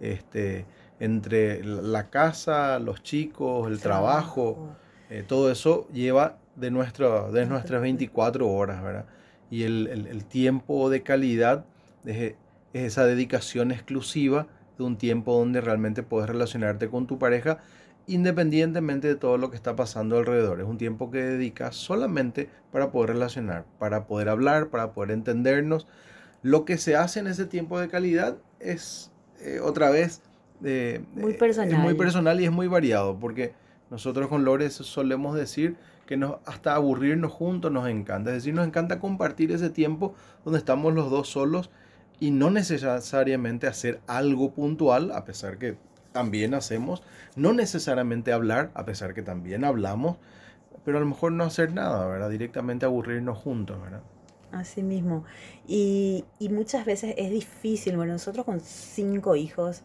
este, 0.00 0.64
entre 1.00 1.62
la 1.64 2.08
casa, 2.08 2.78
los 2.78 3.02
chicos, 3.02 3.70
el 3.70 3.80
trabajo, 3.80 4.70
eh, 5.10 5.24
todo 5.26 5.50
eso 5.50 5.88
lleva 5.92 6.38
de, 6.56 6.70
nuestro, 6.70 7.32
de 7.32 7.44
nuestras 7.44 7.82
24 7.82 8.48
horas, 8.48 8.82
¿verdad? 8.82 9.06
Y 9.50 9.64
el, 9.64 10.24
tiempo 10.24 10.88
de 10.88 11.02
calidad 11.02 11.66
es, 12.06 12.34
esa 12.72 13.04
dedicación 13.04 13.72
exclusiva 13.72 14.46
de 14.78 14.84
un 14.84 14.96
tiempo 14.96 15.36
donde 15.36 15.60
realmente 15.60 16.02
puedes 16.02 16.30
relacionarte 16.30 16.88
con 16.88 17.06
tu 17.06 17.18
pareja 17.18 17.58
independientemente 18.06 19.08
de 19.08 19.14
todo 19.14 19.38
lo 19.38 19.50
que 19.50 19.56
está 19.56 19.76
pasando 19.76 20.18
alrededor. 20.18 20.60
Es 20.60 20.66
un 20.66 20.78
tiempo 20.78 21.10
que 21.10 21.18
dedicas 21.22 21.76
solamente 21.76 22.48
para 22.70 22.90
poder 22.90 23.10
relacionar, 23.10 23.64
para 23.78 24.06
poder 24.06 24.28
hablar, 24.28 24.68
para 24.68 24.92
poder 24.92 25.12
entendernos. 25.12 25.86
Lo 26.42 26.64
que 26.64 26.78
se 26.78 26.96
hace 26.96 27.20
en 27.20 27.26
ese 27.28 27.46
tiempo 27.46 27.78
de 27.78 27.88
calidad 27.88 28.36
es 28.60 29.12
eh, 29.40 29.60
otra 29.60 29.90
vez 29.90 30.22
muy, 31.14 31.34
personal. 31.34 31.78
muy 31.78 31.94
personal 31.94 32.40
y 32.40 32.44
es 32.44 32.52
muy 32.52 32.68
variado, 32.68 33.18
porque 33.18 33.52
Nosotros 33.90 34.28
con 34.28 34.44
Lores 34.44 34.72
solemos 34.72 35.36
decir 35.36 35.76
que 36.06 36.16
nos, 36.16 36.36
hasta 36.46 36.74
aburrirnos 36.74 37.30
juntos 37.32 37.70
nos 37.70 37.88
encanta. 37.88 38.30
Es 38.30 38.36
decir, 38.36 38.54
nos 38.54 38.66
encanta 38.66 39.00
compartir 39.00 39.52
ese 39.52 39.70
tiempo 39.70 40.14
donde 40.44 40.58
estamos 40.58 40.94
los 40.94 41.10
dos 41.10 41.28
solos 41.28 41.70
y 42.18 42.30
no 42.30 42.50
necesariamente 42.50 43.66
hacer 43.66 44.00
algo 44.06 44.52
puntual, 44.52 45.12
a 45.12 45.24
pesar 45.24 45.58
que 45.58 45.76
también 46.12 46.54
hacemos, 46.54 47.02
no 47.36 47.52
necesariamente 47.52 48.32
hablar, 48.32 48.70
a 48.74 48.84
pesar 48.84 49.14
que 49.14 49.22
también 49.22 49.64
hablamos, 49.64 50.16
pero 50.84 50.98
a 50.98 51.00
lo 51.00 51.06
mejor 51.06 51.32
no 51.32 51.44
hacer 51.44 51.72
nada, 51.72 52.06
¿verdad? 52.06 52.30
Directamente 52.30 52.86
aburrirnos 52.86 53.38
juntos, 53.38 53.80
¿verdad? 53.80 54.02
Así 54.50 54.82
mismo. 54.82 55.24
Y, 55.66 56.24
y 56.38 56.50
muchas 56.50 56.84
veces 56.84 57.14
es 57.16 57.30
difícil, 57.30 57.96
bueno, 57.96 58.12
nosotros 58.12 58.44
con 58.44 58.60
cinco 58.60 59.34
hijos, 59.36 59.84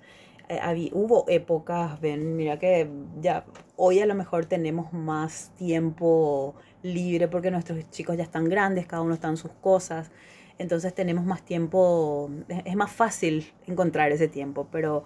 eh, 0.50 0.90
hubo 0.94 1.26
épocas, 1.28 2.00
ven, 2.00 2.38
mira 2.38 2.58
que 2.58 2.90
ya 3.20 3.46
hoy 3.76 4.00
a 4.00 4.06
lo 4.06 4.16
mejor 4.16 4.46
tenemos 4.46 4.94
más 4.94 5.52
tiempo 5.58 6.56
libre 6.84 7.28
porque 7.28 7.52
nuestros 7.52 7.90
chicos 7.92 8.16
ya 8.16 8.24
están 8.24 8.48
grandes, 8.48 8.88
cada 8.88 9.02
uno 9.02 9.14
está 9.14 9.28
en 9.28 9.36
sus 9.36 9.52
cosas, 9.52 10.10
entonces 10.58 10.94
tenemos 10.96 11.26
más 11.26 11.44
tiempo, 11.44 12.30
es 12.48 12.76
más 12.78 12.92
fácil 12.92 13.52
encontrar 13.66 14.12
ese 14.14 14.30
tiempo, 14.30 14.68
pero 14.72 15.04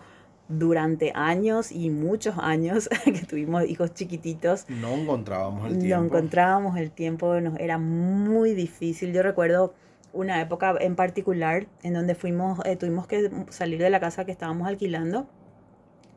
durante 0.52 1.12
años 1.16 1.72
y 1.72 1.90
muchos 1.90 2.36
años 2.38 2.90
que 3.06 3.26
tuvimos 3.26 3.66
hijos 3.66 3.94
chiquititos. 3.94 4.66
No 4.70 4.94
encontrábamos 4.94 5.72
el 5.72 5.80
tiempo. 5.80 5.98
No 5.98 6.06
encontrábamos 6.06 6.78
el 6.78 6.92
tiempo, 6.92 7.40
nos, 7.40 7.60
era 7.60 7.78
muy 7.78 8.54
difícil. 8.54 9.14
Yo 9.14 9.24
recuerdo 9.24 9.74
una 10.14 10.42
época 10.42 10.76
en 10.80 10.96
particular 10.96 11.68
en 11.84 11.94
donde 11.94 12.16
fuimos, 12.16 12.60
eh, 12.66 12.76
tuvimos 12.76 13.08
que 13.08 13.32
salir 13.50 13.80
de 13.80 13.90
la 13.90 14.00
casa 14.00 14.26
que 14.26 14.32
estábamos 14.32 14.68
alquilando 14.68 15.28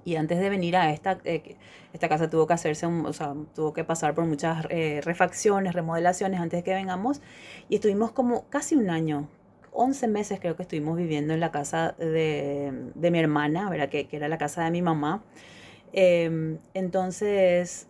y 0.05 0.17
antes 0.17 0.39
de 0.39 0.51
venir 0.51 0.77
a 0.77 0.91
esta, 0.91 1.19
eh, 1.25 1.57
esta 1.93 2.09
casa 2.09 2.29
tuvo 2.29 2.47
que 2.47 2.53
hacerse, 2.53 2.87
o 2.87 3.13
sea, 3.13 3.35
tuvo 3.55 3.73
que 3.73 3.85
pasar 3.85 4.15
por 4.15 4.27
muchas 4.27 4.67
eh, 4.69 5.01
refacciones, 5.03 5.73
remodelaciones 5.75 6.41
antes 6.41 6.59
de 6.59 6.65
que 6.65 6.75
vengamos 6.75 7.23
y 7.69 7.77
estuvimos 7.77 8.13
como 8.13 8.45
casi 8.49 8.75
un 8.75 8.91
año 8.91 9.29
11 9.75 10.09
meses 10.09 10.41
creo 10.41 10.57
que 10.57 10.63
estuvimos 10.63 10.97
viviendo 10.97 11.35
en 11.35 11.41
la 11.41 11.51
casa 11.51 11.95
de, 11.99 12.73
de 12.95 13.11
mi 13.11 13.19
hermana, 13.19 13.69
¿verdad? 13.69 13.89
Que, 13.89 14.07
que, 14.07 14.17
era 14.17 14.29
la 14.29 14.39
casa 14.39 14.65
de 14.65 14.71
mi 14.71 14.81
mamá. 14.81 15.23
Em, 15.93 16.59
entonces, 16.75 17.89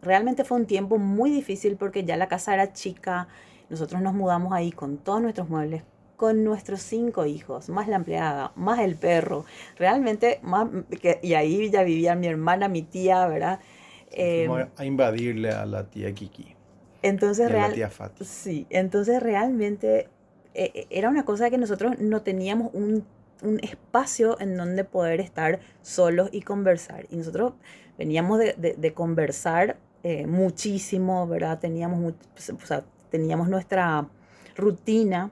realmente 0.00 0.44
fue 0.44 0.58
un 0.58 0.66
tiempo 0.66 0.98
muy 0.98 1.30
difícil 1.30 1.76
porque 1.76 2.04
ya 2.04 2.16
la 2.16 2.28
casa 2.28 2.54
era 2.54 2.72
chica, 2.72 3.28
nosotros 3.68 4.00
nos 4.00 4.14
mudamos 4.14 4.52
ahí 4.52 4.72
con 4.72 4.98
todos 4.98 5.20
nuestros 5.20 5.48
muebles, 5.48 5.82
con 6.16 6.44
nuestros 6.44 6.82
cinco 6.82 7.26
hijos, 7.26 7.68
más 7.68 7.88
la 7.88 7.96
empleada, 7.96 8.52
más 8.54 8.80
el 8.80 8.96
perro, 8.96 9.44
realmente, 9.76 10.38
más, 10.42 10.68
que, 11.00 11.18
y 11.22 11.34
ahí 11.34 11.70
ya 11.70 11.82
vivía 11.82 12.14
mi 12.14 12.28
hermana, 12.28 12.68
mi 12.68 12.82
tía, 12.82 13.26
¿verdad? 13.26 13.60
Eh, 14.10 14.48
a 14.76 14.84
invadirle 14.84 15.50
a 15.50 15.66
la 15.66 15.88
tía 15.88 16.12
Kiki. 16.12 16.54
Entonces, 17.02 17.50
a 17.50 17.52
la 17.52 17.72
tía 17.72 17.90
Fati. 17.90 18.24
Sí, 18.24 18.66
entonces 18.70 19.22
realmente 19.22 20.08
eh, 20.54 20.70
eh, 20.74 20.86
era 20.90 21.08
una 21.08 21.24
cosa 21.24 21.50
que 21.50 21.58
nosotros 21.58 21.98
no 21.98 22.22
teníamos 22.22 22.70
un, 22.74 23.04
un, 23.42 23.60
espacio 23.60 24.38
en 24.40 24.56
donde 24.56 24.84
poder 24.84 25.20
estar 25.20 25.60
solos 25.82 26.28
y 26.32 26.42
conversar. 26.42 27.06
Y 27.10 27.16
nosotros 27.16 27.54
veníamos 27.98 28.38
de, 28.38 28.74
de, 28.76 28.94
conversar 28.94 29.76
eh, 30.02 30.26
muchísimo, 30.26 31.26
¿verdad? 31.26 31.58
Teníamos, 31.58 32.14
o 32.34 32.66
sea, 32.66 32.84
teníamos 33.10 33.48
nuestra 33.48 34.08
rutina. 34.56 35.30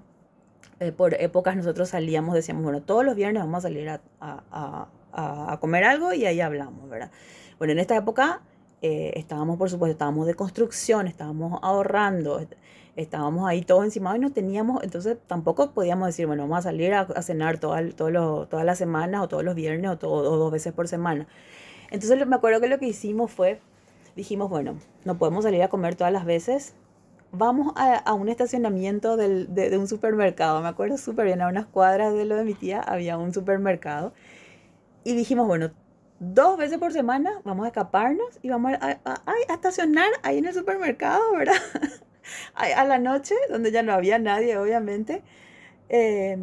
Por 0.97 1.13
épocas 1.13 1.55
nosotros 1.57 1.91
salíamos, 1.91 2.35
decíamos, 2.35 2.63
bueno, 2.63 2.81
todos 2.81 3.05
los 3.05 3.15
viernes 3.15 3.43
vamos 3.43 3.59
a 3.59 3.69
salir 3.69 3.87
a, 3.91 4.01
a, 4.19 4.89
a, 5.13 5.53
a 5.53 5.61
comer 5.61 5.85
algo 5.85 6.15
y 6.15 6.25
ahí 6.25 6.41
hablamos, 6.41 6.89
¿verdad? 6.89 7.11
Bueno, 7.59 7.73
en 7.75 7.81
esta 7.81 7.95
época 7.97 8.41
eh, 8.83 9.13
estábamos, 9.17 9.59
por 9.59 9.69
supuesto, 9.69 9.93
estábamos 9.93 10.27
de 10.27 10.35
construcción, 10.35 11.07
estábamos 11.07 11.59
ahorrando, 11.63 12.47
estábamos 12.97 13.47
ahí 13.47 13.63
todos 13.63 13.85
encima 13.85 14.17
y 14.17 14.21
no 14.21 14.33
teníamos, 14.33 14.83
entonces 14.83 15.19
tampoco 15.27 15.73
podíamos 15.73 16.09
decir, 16.09 16.27
bueno, 16.27 16.45
vamos 16.45 16.61
a 16.61 16.63
salir 16.63 16.95
a, 16.95 17.01
a 17.01 17.23
cenar 17.23 17.59
toda, 17.59 17.83
todas 17.91 18.65
las 18.65 18.79
semanas 18.79 19.23
o 19.23 19.29
todos 19.29 19.45
los 19.45 19.55
viernes 19.55 19.91
o, 19.91 19.99
todo, 19.99 20.37
dos 20.37 20.53
veces 20.53 20.73
por 20.73 20.89
semana. 20.89 21.27
Entonces 21.91 22.27
me 22.27 22.37
acuerdo 22.37 22.61
que 22.61 22.69
lo 22.69 22.79
que 22.79 22.87
hicimos 22.87 23.31
fue, 23.31 23.61
dijimos, 24.17 24.49
bueno, 24.49 24.79
no 25.05 25.19
podemos 25.19 25.45
salir 25.45 25.63
a 25.63 25.69
comer 25.69 25.95
todas 25.95 26.13
las 26.13 26.25
veces, 26.25 26.75
vamos 27.33 27.73
a, 27.77 27.97
a 27.97 28.15
un 28.15 28.29
estacionamiento 28.29 29.17
del, 29.17 29.55
de, 29.55 29.71
de, 29.71 29.79
un 29.79 29.89
supermercado, 29.89 30.61
me 30.63 30.69
acuerdo 30.69 30.97
súper 30.99 31.27
bien, 31.27 31.43
a 31.43 31.49
unas 31.49 31.67
cuadras 31.67 32.15
de 32.15 32.25
lo 32.25 32.37
de 32.37 32.45
mi 32.45 32.55
tía 32.55 32.81
había 32.81 33.19
un 33.19 33.33
supermercado 33.33 34.13
y 35.05 35.15
dijimos, 35.15 35.47
bueno, 35.47 35.71
dos 36.21 36.57
veces 36.57 36.79
por 36.79 36.93
semana 36.93 37.41
vamos 37.45 37.65
a 37.65 37.69
escaparnos 37.69 38.39
y 38.43 38.51
vamos 38.51 38.73
a, 38.75 38.77
a, 38.77 39.13
a, 39.15 39.33
a 39.49 39.55
estacionar 39.55 40.11
ahí 40.23 40.39
en 40.39 40.47
el 40.47 40.55
supermercado, 40.55 41.33
¿verdad? 41.33 41.55
a 42.55 42.85
la 42.85 42.99
noche, 42.99 43.35
donde 43.49 43.73
ya 43.73 43.83
no 43.83 43.93
había 43.93 44.19
nadie, 44.19 44.57
obviamente. 44.57 45.23
Eh, 45.89 46.37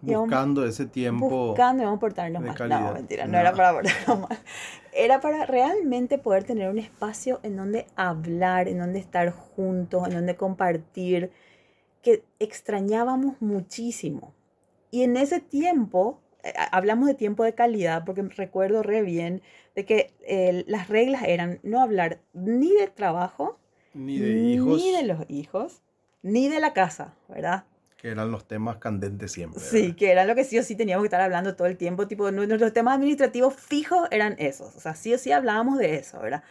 buscando 0.00 0.64
ese 0.64 0.86
tiempo. 0.86 1.28
Buscando, 1.28 1.82
íbamos 1.82 1.98
a 1.98 2.00
portarnos 2.00 2.42
más. 2.42 2.58
No, 2.60 2.92
mentira, 2.92 3.26
no, 3.26 3.32
no, 3.32 3.38
era 3.38 3.52
para 3.52 3.72
portarnos 3.72 4.28
más. 4.28 4.38
Era 4.92 5.20
para 5.20 5.46
realmente 5.46 6.18
poder 6.18 6.44
tener 6.44 6.68
un 6.70 6.78
espacio 6.78 7.40
en 7.42 7.56
donde 7.56 7.86
hablar, 7.94 8.68
en 8.68 8.78
donde 8.78 8.98
estar 8.98 9.30
juntos, 9.30 10.08
en 10.08 10.14
donde 10.14 10.36
compartir, 10.36 11.30
que 12.02 12.24
extrañábamos 12.38 13.40
muchísimo. 13.40 14.34
Y 14.90 15.02
en 15.02 15.16
ese 15.16 15.40
tiempo, 15.40 16.20
hablamos 16.70 17.08
de 17.08 17.14
tiempo 17.14 17.44
de 17.44 17.54
calidad, 17.54 18.04
porque 18.04 18.22
recuerdo 18.22 18.82
re 18.82 19.02
bien 19.02 19.42
de 19.74 19.84
que 19.84 20.14
eh, 20.26 20.64
las 20.66 20.88
reglas 20.88 21.22
eran 21.26 21.60
no 21.62 21.80
hablar 21.80 22.20
ni 22.32 22.72
de 22.72 22.88
trabajo, 22.88 23.58
ni 23.94 24.18
de 24.18 24.38
hijos. 24.38 24.76
Ni 24.76 24.92
de 24.92 25.02
los 25.02 25.24
hijos, 25.28 25.82
ni 26.22 26.48
de 26.48 26.60
la 26.60 26.72
casa, 26.72 27.14
¿verdad? 27.28 27.64
Que 27.96 28.08
eran 28.08 28.30
los 28.30 28.46
temas 28.46 28.76
candentes 28.76 29.32
siempre. 29.32 29.60
¿verdad? 29.60 29.72
Sí, 29.72 29.94
que 29.94 30.12
eran 30.12 30.28
lo 30.28 30.34
que 30.34 30.44
sí 30.44 30.58
o 30.58 30.62
sí 30.62 30.76
teníamos 30.76 31.02
que 31.02 31.08
estar 31.08 31.20
hablando 31.20 31.56
todo 31.56 31.66
el 31.66 31.76
tiempo. 31.76 32.06
Tipo, 32.06 32.30
nuestros 32.30 32.72
temas 32.72 32.94
administrativos 32.94 33.54
fijos 33.54 34.06
eran 34.12 34.36
esos. 34.38 34.76
O 34.76 34.80
sea, 34.80 34.94
sí 34.94 35.12
o 35.14 35.18
sí 35.18 35.32
hablábamos 35.32 35.78
de 35.78 35.96
eso, 35.96 36.20
¿verdad? 36.20 36.44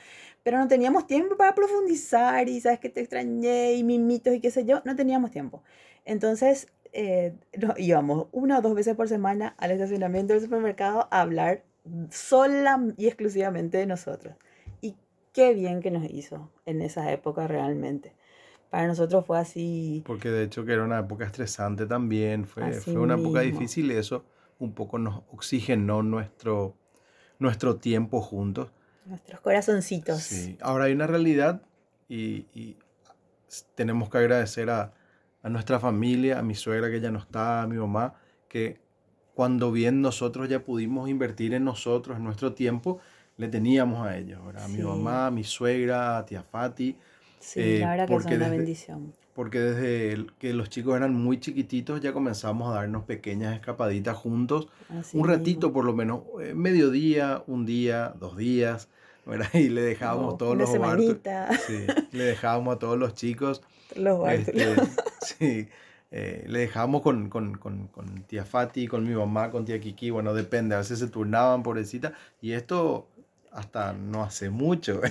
Pero 0.44 0.58
no 0.58 0.68
teníamos 0.68 1.08
tiempo 1.08 1.38
para 1.38 1.56
profundizar 1.56 2.48
y 2.50 2.60
sabes 2.60 2.80
que 2.80 2.90
te 2.90 3.02
extrañé 3.02 3.74
y 3.74 3.84
mimitos 3.84 4.34
y 4.34 4.42
qué 4.42 4.52
sé 4.52 4.66
yo. 4.66 4.82
No 4.86 4.96
teníamos 4.96 5.32
tiempo. 5.32 5.64
Entonces, 6.06 6.68
eh, 6.94 7.36
nos 7.58 7.78
íbamos 7.80 8.28
una 8.32 8.60
o 8.60 8.62
dos 8.62 8.76
veces 8.76 8.96
por 8.96 9.08
semana 9.08 9.56
al 9.58 9.72
estacionamiento 9.72 10.34
del 10.34 10.42
supermercado 10.44 11.08
a 11.12 11.22
hablar 11.22 11.64
sola 12.10 12.84
y 12.98 13.08
exclusivamente 13.08 13.78
de 13.78 13.86
nosotros 13.86 14.36
qué 15.38 15.54
bien 15.54 15.82
que 15.84 15.92
nos 15.92 16.04
hizo 16.10 16.50
en 16.66 16.82
esa 16.82 17.12
época 17.12 17.46
realmente. 17.46 18.16
Para 18.72 18.88
nosotros 18.88 19.24
fue 19.24 19.38
así. 19.38 20.02
Porque 20.04 20.32
de 20.32 20.42
hecho 20.42 20.66
que 20.66 20.74
era 20.74 20.84
una 20.84 20.98
época 20.98 21.26
estresante 21.26 21.86
también, 21.86 22.48
fue, 22.48 22.74
fue 22.74 22.98
una 22.98 23.16
mismo. 23.16 23.30
época 23.30 23.42
difícil 23.42 23.92
y 23.92 23.96
eso 23.98 24.26
un 24.58 24.74
poco 24.74 24.98
nos 24.98 25.22
oxigenó 25.32 26.02
nuestro, 26.02 26.76
nuestro 27.38 27.76
tiempo 27.76 28.20
juntos. 28.20 28.72
Nuestros 29.06 29.40
corazoncitos. 29.42 30.24
Sí, 30.24 30.58
ahora 30.60 30.86
hay 30.86 30.94
una 30.94 31.06
realidad 31.06 31.62
y, 32.10 32.48
y 32.56 32.76
tenemos 33.76 34.10
que 34.10 34.18
agradecer 34.18 34.72
a, 34.72 34.92
a, 35.48 35.50
nuestra 35.50 35.80
familia, 35.80 36.40
a 36.40 36.44
mi 36.44 36.56
suegra 36.56 36.92
que 36.92 37.00
ya 37.00 37.12
no 37.12 37.20
está, 37.20 37.64
a 37.64 37.68
mi 37.68 37.78
mamá, 37.78 38.14
que 38.48 38.80
cuando 39.34 39.72
bien 39.72 40.02
nosotros 40.02 40.50
ya 40.50 40.64
pudimos 40.64 41.10
invertir 41.10 41.54
en 41.54 41.64
nosotros, 41.64 42.18
en 42.18 42.24
nuestro 42.24 42.54
tiempo, 42.54 43.00
le 43.38 43.48
teníamos 43.48 44.06
a 44.06 44.18
ellos, 44.18 44.44
¿verdad? 44.46 44.66
A 44.66 44.68
mi 44.68 44.78
sí. 44.78 44.84
mamá, 44.84 45.28
a 45.28 45.32
mi 45.32 45.44
suegra, 45.44 46.18
a 46.18 46.26
tía 46.26 46.44
Fati. 46.44 46.98
Sí, 47.40 47.60
eh, 47.60 47.80
la 47.80 47.92
verdad 47.92 48.08
que 48.08 48.16
es 48.16 48.26
una 48.26 48.50
bendición. 48.50 49.14
Porque 49.36 49.60
desde 49.60 50.12
el, 50.12 50.34
que 50.34 50.54
los 50.54 50.70
chicos 50.70 50.98
eran 50.98 51.14
muy 51.14 51.40
chiquititos 51.40 52.02
ya 52.02 52.12
comenzamos 52.12 52.72
a 52.72 52.80
darnos 52.80 53.04
pequeñas 53.04 53.54
escapaditas 53.54 54.18
juntos. 54.18 54.68
Así 54.90 55.16
un 55.16 55.28
ratito 55.28 55.68
mismo. 55.68 55.74
por 55.74 55.86
lo 55.86 55.94
menos, 55.94 56.22
eh, 56.42 56.56
mediodía, 56.56 57.44
un 57.46 57.68
día, 57.68 58.16
dos 58.20 58.36
días, 58.36 58.90
¿verdad? 59.28 59.50
Y 59.54 59.70
le 59.70 59.82
dejábamos 59.82 60.34
oh, 60.34 60.38
todos 60.38 60.56
una 60.56 60.96
los. 60.96 61.18
Sí, 61.68 61.86
le 62.12 62.24
dejábamos 62.24 62.76
a 62.76 62.80
todos 62.80 62.98
los 62.98 63.14
chicos. 63.14 63.62
Los 63.96 64.28
este, 64.30 64.76
Sí. 65.22 65.70
Eh, 66.10 66.46
le 66.48 66.60
dejábamos 66.60 67.02
con, 67.02 67.30
con, 67.30 67.58
con, 67.58 67.88
con, 67.88 68.24
tía 68.24 68.46
Fati, 68.46 68.88
con 68.88 69.04
mi 69.04 69.14
mamá, 69.14 69.52
con 69.52 69.66
tía 69.66 69.80
Kiki, 69.82 70.10
bueno, 70.10 70.34
depende, 70.34 70.74
a 70.74 70.78
veces 70.78 71.00
se 71.00 71.08
turnaban, 71.08 71.64
pobrecita, 71.64 72.14
y 72.42 72.54
esto 72.54 73.10
hasta 73.52 73.92
no 73.92 74.24
hace 74.24 74.50
mucho. 74.50 75.02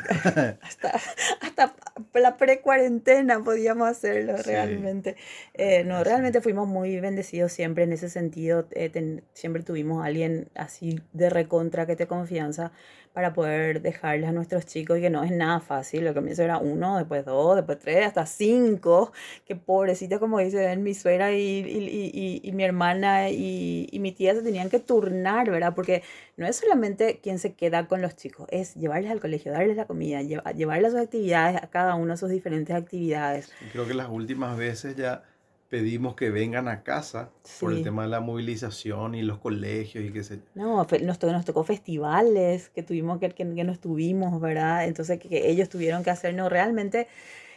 hasta, 0.62 0.98
hasta 1.42 1.74
la 2.22 2.36
pre-cuarentena 2.36 3.42
podíamos 3.42 3.88
hacerlo 3.88 4.36
sí. 4.38 4.44
realmente. 4.50 5.16
Eh, 5.54 5.84
no, 5.84 6.02
realmente 6.04 6.40
fuimos 6.40 6.68
muy 6.68 7.00
bendecidos 7.00 7.52
siempre 7.52 7.84
en 7.84 7.92
ese 7.92 8.08
sentido. 8.08 8.66
Eh, 8.72 8.88
ten, 8.88 9.24
siempre 9.32 9.62
tuvimos 9.62 10.02
a 10.02 10.06
alguien 10.06 10.48
así 10.54 11.00
de 11.12 11.30
recontra 11.30 11.86
que 11.86 11.96
te 11.96 12.06
confianza 12.06 12.72
para 13.16 13.32
poder 13.32 13.80
dejarles 13.80 14.28
a 14.28 14.32
nuestros 14.32 14.66
chicos 14.66 14.98
y 14.98 15.00
que 15.00 15.08
no 15.08 15.24
es 15.24 15.30
nada 15.30 15.60
fácil. 15.60 16.04
Lo 16.04 16.12
comienzo 16.12 16.42
era 16.42 16.58
uno, 16.58 16.98
después 16.98 17.24
dos, 17.24 17.56
después 17.56 17.78
tres, 17.78 18.06
hasta 18.06 18.26
cinco. 18.26 19.10
Que 19.46 19.56
pobrecita, 19.56 20.18
como 20.18 20.38
dicen 20.38 20.82
mi 20.82 20.92
suegra 20.92 21.32
y, 21.32 21.40
y, 21.40 22.10
y, 22.12 22.40
y 22.44 22.52
mi 22.52 22.62
hermana 22.62 23.30
y, 23.30 23.88
mi 24.00 24.12
tía 24.12 24.34
se 24.34 24.42
tenían 24.42 24.68
que 24.68 24.80
turnar, 24.80 25.50
¿verdad? 25.50 25.74
Porque 25.74 26.02
no 26.36 26.46
es 26.46 26.56
solamente 26.56 27.20
quien 27.22 27.38
se 27.38 27.54
queda 27.54 27.88
con 27.88 28.02
los 28.02 28.14
chicos, 28.16 28.46
es 28.50 28.74
llevarles 28.74 29.10
al 29.10 29.20
colegio, 29.20 29.52
darles 29.52 29.76
la 29.76 29.86
comida, 29.86 30.20
llevarles 30.22 30.92
sus 30.92 31.00
actividades, 31.00 31.62
a 31.62 31.68
cada 31.68 31.94
uno 31.94 32.16
sus 32.16 32.30
diferentes 32.30 32.76
actividades. 32.76 33.50
Creo 33.72 33.86
que 33.86 33.94
las 33.94 34.08
últimas 34.10 34.56
veces 34.56 34.96
ya 34.96 35.24
pedimos 35.68 36.14
que 36.14 36.30
vengan 36.30 36.68
a 36.68 36.82
casa 36.82 37.30
por 37.58 37.72
el 37.72 37.82
tema 37.82 38.02
de 38.02 38.08
la 38.08 38.20
movilización 38.20 39.14
y 39.14 39.22
los 39.22 39.38
colegios 39.38 40.04
y 40.04 40.12
qué 40.12 40.22
sé 40.22 40.36
yo. 40.36 40.42
No, 40.54 40.86
nos 41.02 41.18
tocó, 41.18 41.32
nos 41.32 41.44
tocó 41.44 41.64
festivales 41.64 42.68
que 42.70 42.82
tuvimos 42.82 43.18
que, 43.18 43.30
que, 43.30 43.44
no 43.44 43.72
estuvimos, 43.72 44.40
¿verdad? 44.40 44.84
Entonces 44.84 45.18
que, 45.18 45.48
ellos 45.50 45.68
tuvieron 45.68 46.04
que 46.04 46.10
hacer, 46.10 46.34
no, 46.34 46.48
realmente 46.48 47.08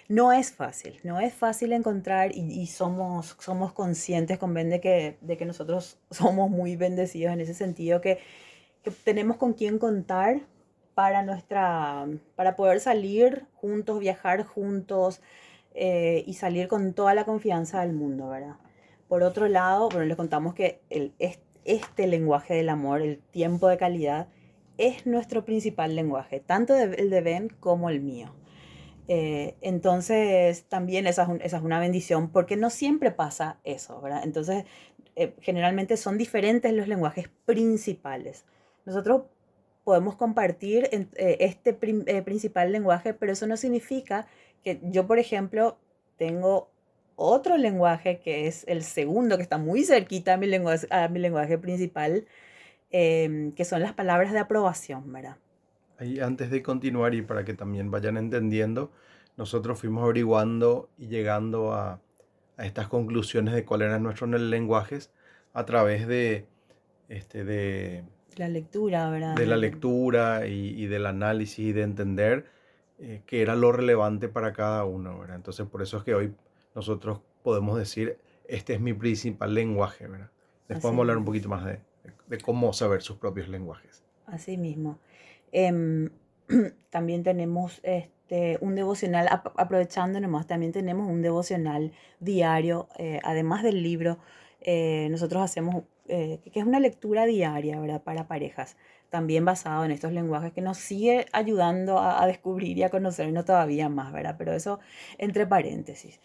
no 0.07 0.31
es 0.33 0.51
fácil, 0.51 1.00
no 1.03 1.19
es 1.19 1.33
fácil 1.33 1.71
encontrar 1.71 2.31
y, 2.33 2.65
somos, 2.67 3.36
somos 3.39 3.74
conscientes 3.74 4.39
con 4.39 4.53
Ben 4.53 4.69
de 4.69 4.81
que, 4.81 5.17
de 5.21 5.38
que 5.38 5.45
nosotros 5.45 6.00
somos 6.12 6.50
muy 6.50 6.75
bendecidos 6.75 7.33
en 7.33 7.41
ese 7.41 7.53
sentido, 7.53 8.01
que, 8.01 8.19
que 8.83 8.91
tenemos 8.91 9.38
con 9.38 9.53
quién 9.53 9.79
contar 9.79 10.41
para 10.95 11.24
nuestra, 11.24 12.07
para 12.36 12.55
poder 12.55 12.79
salir 12.79 13.45
juntos, 13.55 14.00
viajar 14.00 14.43
juntos, 14.43 15.21
eh, 15.75 16.24
y 16.25 16.33
salir 16.33 16.67
con 16.67 16.93
toda 16.93 17.13
la 17.13 17.25
confianza 17.25 17.81
del 17.81 17.93
mundo, 17.93 18.27
¿verdad? 18.29 18.55
Por 19.07 19.24
otro 19.24 19.48
lado, 19.48 19.89
bueno, 19.89 20.05
les 20.05 20.17
contamos 20.17 20.53
que 20.53 20.81
el, 20.89 21.13
este 21.63 22.07
lenguaje 22.07 22.55
del 22.55 22.69
amor, 22.69 23.01
el 23.01 23.19
tiempo 23.19 23.67
de 23.67 23.77
calidad, 23.77 24.27
es 24.77 25.05
nuestro 25.05 25.45
principal 25.45 25.95
lenguaje, 25.95 26.39
tanto 26.39 26.75
el 26.75 27.09
de 27.09 27.21
Ben 27.21 27.50
como 27.59 27.89
el 27.89 28.01
mío. 28.01 28.33
Eh, 29.07 29.55
entonces, 29.62 30.65
también 30.65 31.07
esa 31.07 31.27
es, 31.41 31.53
una 31.53 31.79
bendición 31.79 32.29
porque 32.29 32.57
no 32.57 32.69
siempre 32.69 33.12
pasa 33.12 33.59
eso, 33.63 34.01
¿verdad? 34.01 34.21
Entonces, 34.24 34.65
eh, 35.15 35.33
generalmente 35.41 35.98
son 35.98 36.17
diferentes 36.17 36.74
los 36.74 36.88
lenguajes 36.88 37.29
principales. 37.45 38.45
Nosotros 38.86 39.24
podemos 39.83 40.15
compartir 40.15 40.89
este 41.15 41.74
principal 41.74 42.71
lenguaje, 42.71 43.13
pero 43.13 43.31
eso 43.31 43.48
no 43.48 43.57
significa 43.57 44.27
que 44.63 44.79
yo, 44.83 45.07
por 45.07 45.19
ejemplo, 45.19 45.77
tengo 46.17 46.69
otro 47.15 47.57
lenguaje 47.57 48.19
que 48.19 48.48
es 48.48 48.65
el 48.67 48.83
segundo, 48.83 49.38
que 49.38 49.43
está 49.43 49.57
muy 49.57 49.83
cerquita 49.83 50.36
a 50.36 50.38
mi 50.38 50.48
lenguaje, 50.48 50.88
a 50.89 51.07
mi 51.07 51.19
lenguaje 51.19 51.57
principal, 51.57 52.25
em, 52.91 53.51
que 53.53 53.65
son 53.65 53.81
las 53.81 53.93
palabras 53.93 54.31
de 54.31 54.39
aprobación, 54.39 55.12
¿verdad? 55.12 55.38
Ahí, 55.98 56.19
antes 56.19 56.50
de 56.50 56.63
continuar 56.63 57.13
y 57.13 57.21
para 57.21 57.43
que 57.43 57.53
también 57.53 57.91
vayan 57.91 58.15
entendiendo, 58.17 58.91
nosotros 59.38 59.79
fuimos 59.79 60.03
averiguando 60.03 60.89
y 60.98 61.07
llegando 61.07 61.74
a, 61.74 62.01
a 62.57 62.65
estas 62.65 62.88
conclusiones 62.88 63.53
de 63.53 63.65
cuáles 63.65 63.88
eran 63.88 64.03
nuestros 64.03 64.29
lenguajes 64.29 65.12
a 65.53 65.65
través 65.65 66.07
de, 66.07 66.45
este, 67.09 67.43
de 67.43 68.03
la 68.38 68.48
lectura, 68.48 69.09
¿verdad? 69.09 69.36
De 69.36 69.45
la 69.45 69.57
lectura 69.57 70.48
y, 70.48 70.81
y 70.81 70.88
del 70.88 71.05
análisis 71.05 71.59
y 71.59 71.74
de 71.74 71.81
entender 71.81 72.45
eh, 73.01 73.21
que 73.25 73.41
era 73.41 73.55
lo 73.55 73.71
relevante 73.71 74.27
para 74.27 74.51
cada 74.51 74.83
uno, 74.83 75.17
¿verdad? 75.19 75.38
Entonces 75.38 75.65
por 75.67 75.81
eso 75.81 75.98
es 76.00 76.03
que 76.03 76.15
hoy 76.15 76.33
nosotros 76.75 77.21
podemos 77.43 77.77
decir, 77.77 78.17
este 78.45 78.74
es 78.74 78.81
mi 78.81 78.93
principal 78.93 79.53
lenguaje, 79.53 80.05
¿verdad? 80.05 80.29
Después 80.67 80.83
vamos 80.83 81.00
a 81.00 81.01
hablar 81.03 81.17
un 81.17 81.25
poquito 81.25 81.48
más 81.48 81.65
de, 81.65 81.79
de, 82.27 82.38
cómo 82.39 82.74
saber 82.74 83.01
sus 83.01 83.15
propios 83.15 83.48
lenguajes. 83.48 84.03
Así 84.25 84.57
mismo. 84.57 85.00
Em, 85.53 86.09
también 86.89 87.24
tenemos 87.24 87.79
este, 87.83 88.57
un 88.59 88.75
devocional, 88.75 89.29
aprovechando 89.29 90.19
nomás, 90.19 90.45
también 90.45 90.74
tenemos 90.74 91.07
un 91.09 91.21
devocional 91.21 91.93
diario, 92.19 92.89
eh, 92.98 93.21
además 93.24 93.63
del 93.63 93.81
libro, 93.81 94.17
eh, 94.59 95.07
nosotros 95.09 95.41
hacemos, 95.41 95.86
que 96.09 96.59
es 96.59 96.65
una 96.65 96.79
lectura 96.79 97.25
diaria, 97.25 97.79
¿verdad? 97.79 98.01
Para 98.03 98.27
parejas 98.27 98.75
también 99.09 99.45
basado 99.45 99.85
en 99.85 99.91
estos 99.91 100.11
lenguajes 100.11 100.53
que 100.53 100.61
nos 100.61 100.77
sigue 100.77 101.25
ayudando 101.31 101.99
a, 101.99 102.25
descubrir 102.27 102.77
y 102.77 102.83
a 102.83 102.89
conocernos 102.89 103.45
todavía 103.45 103.89
más, 103.89 104.13
¿verdad? 104.13 104.35
Pero 104.37 104.53
eso 104.53 104.79
entre 105.17 105.47
paréntesis. 105.47 106.19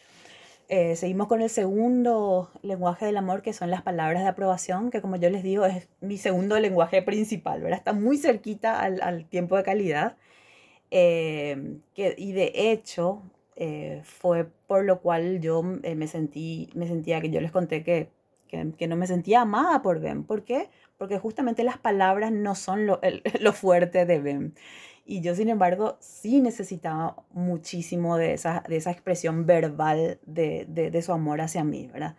Eh, 0.69 0.97
seguimos 0.97 1.29
con 1.29 1.43
el 1.43 1.51
segundo 1.51 2.51
lenguaje 2.63 3.07
del 3.07 3.17
amor, 3.19 3.43
que 3.43 3.53
son 3.53 3.71
las 3.71 3.83
palabras 3.83 4.23
de 4.23 4.29
aprobación, 4.29 4.91
que 4.91 5.03
como 5.03 5.17
yo 5.17 5.29
les 5.29 5.43
digo 5.43 5.67
es 5.67 5.89
mi 6.01 6.17
segundo 6.19 6.59
lenguaje 6.59 7.03
principal, 7.03 7.61
¿verdad? 7.63 7.79
Está 7.79 7.93
muy 7.93 8.17
cerquita 8.19 8.81
al, 8.81 9.27
tiempo 9.27 9.57
de 9.57 9.63
calidad. 9.63 10.17
Eh, 10.91 11.79
que, 11.95 12.15
y 12.17 12.33
de 12.33 12.53
hecho, 12.55 13.23
eh, 13.57 14.01
fue 14.05 14.47
por 14.67 14.85
lo 14.85 15.01
cual 15.01 15.41
yo 15.41 15.63
me, 15.63 16.07
sentí, 16.09 16.71
me 16.75 16.87
sentía 16.87 17.21
que 17.21 17.31
yo 17.31 17.41
les 17.41 17.53
conté 17.53 17.83
que, 17.85 18.09
que, 18.77 18.87
no 18.87 18.97
me 18.97 19.07
sentía 19.07 19.43
amada 19.43 19.83
por 19.83 20.01
Ben. 20.01 20.25
¿Por 20.25 20.45
qué? 20.45 20.69
porque 20.99 21.19
justamente 21.19 21.65
las 21.65 21.79
palabras 21.79 22.33
no 22.33 22.55
son 22.55 22.87
lo, 22.87 23.01
fuerte 23.53 24.07
de 24.07 24.21
Ben. 24.21 24.55
Y 25.07 25.21
yo, 25.21 25.35
sin 25.35 25.51
embargo, 25.51 25.97
sí 26.01 26.41
necesitaba 26.41 27.17
muchísimo 27.33 28.17
de 28.17 28.33
esa, 28.33 28.65
de 28.69 28.77
esa 28.77 28.91
expresión 28.91 29.45
verbal 29.45 30.19
de, 30.25 30.65
de, 30.67 31.03
su 31.03 31.13
amor 31.13 31.43
hacia 31.43 31.63
mí, 31.63 31.91
¿verdad? 31.93 32.17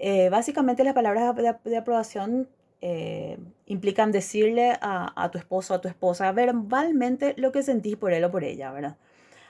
Eh, 0.00 0.28
básicamente 0.30 0.82
las 0.82 0.94
palabras 0.94 1.32
de, 1.64 1.76
aprobación 1.76 2.48
eh, 2.80 3.38
implican 3.66 4.10
decirle 4.10 4.72
a, 4.80 5.12
a, 5.14 5.30
tu 5.30 5.38
esposo 5.38 5.74
o 5.74 5.76
a 5.76 5.80
tu 5.80 5.88
esposa 5.88 6.30
verbalmente 6.32 7.34
lo 7.36 7.52
que 7.52 7.62
sentís 7.62 7.96
por 7.96 8.12
él 8.12 8.24
o 8.24 8.30
por 8.32 8.42
ella, 8.42 8.72
¿verdad? 8.72 8.96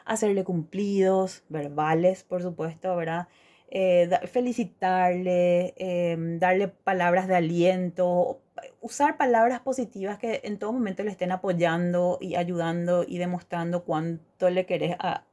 Hacerle 0.05 0.45
cumplidos, 0.45 1.45
verbales, 1.49 2.23
por 2.25 2.43
supuesto, 2.43 2.95
¿verdad? 2.97 3.29
Eh, 3.71 4.09
felicitarle, 4.33 5.75
em, 5.77 6.39
darle 6.39 6.69
palabras 6.69 7.29
de 7.29 7.37
aliento, 7.37 8.41
usar 8.81 9.19
palabras 9.19 9.61
positivas 9.61 10.19
que 10.19 10.41
en 10.45 10.59
todo 10.59 10.73
momento 10.73 11.03
le 11.03 11.11
estén 11.11 11.33
apoyando 11.33 12.17
y 12.19 12.37
ayudando 12.37 13.05
y 13.07 13.19
demostrando 13.19 13.85
cuánto 13.85 14.49
le 14.49 14.65
querés 14.65 14.97
a, 14.99 15.25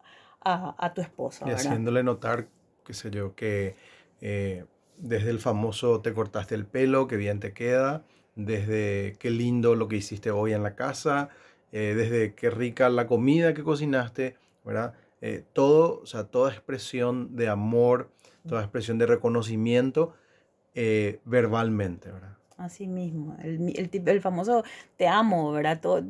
a, 0.41 0.93
tu 0.93 1.01
esposo. 1.01 1.47
Y 1.47 1.51
haciéndole 1.51 2.03
notar, 2.03 2.47
qué 2.85 2.93
sé 2.93 3.09
yo, 3.09 3.35
que 3.35 3.75
eh, 4.19 4.65
desde 4.97 5.29
el 5.29 5.39
famoso 5.39 6.01
te 6.01 6.13
cortaste 6.13 6.55
el 6.55 6.65
pelo, 6.65 7.07
que 7.07 7.15
bien 7.15 7.39
te 7.39 7.53
queda, 7.53 8.03
desde 8.35 9.15
qué 9.17 9.29
lindo 9.29 9.75
lo 9.75 9.87
que 9.87 9.95
hiciste 9.95 10.31
hoy 10.31 10.53
en 10.53 10.61
la 10.61 10.75
casa, 10.75 11.29
eh, 11.71 11.93
desde 11.95 12.35
qué 12.35 12.49
rica 12.49 12.89
la 12.89 13.07
comida 13.07 13.53
que 13.53 13.63
cocinaste, 13.63 14.35
¿verdad? 14.63 14.93
Eh, 15.27 15.43
todo, 15.53 16.01
o 16.01 16.05
sea, 16.05 16.25
toda 16.25 16.51
expresión 16.51 17.35
de 17.35 17.47
amor, 17.47 18.11
toda 18.47 18.61
expresión 18.61 18.99
de 18.99 19.07
reconocimiento 19.07 20.13
verbalmente, 21.23 22.11
¿verdad? 22.11 22.37
Así 22.57 22.85
mismo, 22.85 23.35
el, 23.41 23.73
el, 23.75 24.07
el 24.07 24.21
famoso 24.21 24.63
te 24.97 25.07
amo, 25.07 25.51
¿verdad? 25.51 25.79
Todo, 25.81 26.03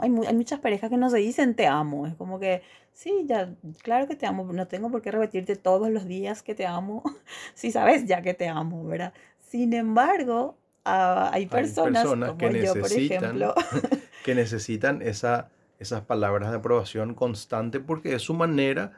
hay, 0.00 0.10
hay, 0.26 0.34
muchas 0.34 0.60
parejas 0.60 0.90
que 0.90 0.96
no 0.96 1.10
se 1.10 1.18
dicen 1.18 1.54
te 1.54 1.66
amo, 1.66 2.06
es 2.06 2.14
como 2.14 2.38
que, 2.38 2.62
sí, 2.92 3.24
ya, 3.26 3.54
claro 3.82 4.06
que 4.06 4.16
te 4.16 4.26
amo, 4.26 4.44
no 4.52 4.66
tengo 4.68 4.90
por 4.90 5.02
qué 5.02 5.10
repetirte 5.10 5.56
todos 5.56 5.90
los 5.90 6.06
días 6.06 6.42
que 6.42 6.54
te 6.54 6.66
amo, 6.66 7.02
si 7.54 7.72
sabes 7.72 8.06
ya 8.06 8.22
que 8.22 8.34
te 8.34 8.48
amo, 8.48 8.84
¿verdad? 8.84 9.12
Sin 9.40 9.72
embargo, 9.72 10.56
ah, 10.84 11.30
hay 11.32 11.46
personas, 11.46 12.04
como 12.04 12.36
que 12.36 12.62
yo, 12.62 12.74
por 12.74 12.92
ejemplo, 12.92 13.54
que 14.24 14.34
necesitan 14.34 15.02
esa, 15.02 15.50
esas 15.80 16.02
palabras 16.02 16.50
de 16.50 16.58
aprobación 16.58 17.14
constante 17.14 17.80
porque 17.80 18.14
es 18.14 18.22
su 18.22 18.34
manera 18.34 18.92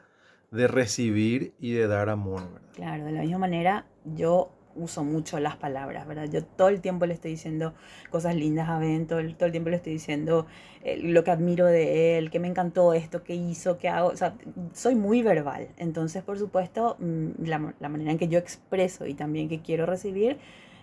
de 0.51 0.67
recibir 0.67 1.55
y 1.59 1.71
de 1.71 1.87
dar 1.87 2.09
amor, 2.09 2.43
¿verdad? 2.53 2.69
Claro, 2.73 3.05
de 3.05 3.11
la 3.11 3.21
misma 3.21 3.39
manera, 3.39 3.85
yo 4.05 4.51
uso 4.75 5.03
mucho 5.03 5.39
las 5.39 5.55
palabras, 5.55 6.07
¿verdad? 6.07 6.27
Yo 6.31 6.43
todo 6.43 6.69
el 6.69 6.81
tiempo 6.81 7.05
le 7.05 7.13
estoy 7.13 7.31
diciendo 7.31 7.73
cosas 8.09 8.35
lindas 8.35 8.69
a 8.69 8.79
Ben, 8.79 9.07
todo 9.07 9.19
el, 9.19 9.35
tiempo 9.35 9.69
le 9.69 9.77
estoy 9.77 9.93
diciendo 9.93 10.45
eh, 10.83 10.99
lo 11.01 11.23
que 11.23 11.31
admiro 11.31 11.65
de 11.65 12.17
él, 12.17 12.29
que 12.29 12.39
me 12.39 12.47
encantó 12.47 12.93
esto, 12.93 13.23
que 13.23 13.35
hizo, 13.35 13.77
que 13.77 13.89
hago, 13.89 14.09
o 14.09 14.15
sea, 14.15 14.35
soy 14.73 14.95
muy 14.95 15.21
verbal. 15.21 15.69
Entonces, 15.77 16.23
por 16.23 16.37
supuesto, 16.37 16.97
mm, 16.99 17.45
la, 17.45 17.73
la, 17.79 17.89
manera 17.89 18.11
en 18.11 18.17
que 18.17 18.27
yo 18.27 18.39
expreso 18.39 19.05
y 19.05 19.13
también 19.13 19.49
que 19.49 19.61
quiero 19.61 19.85
recibir 19.85 20.37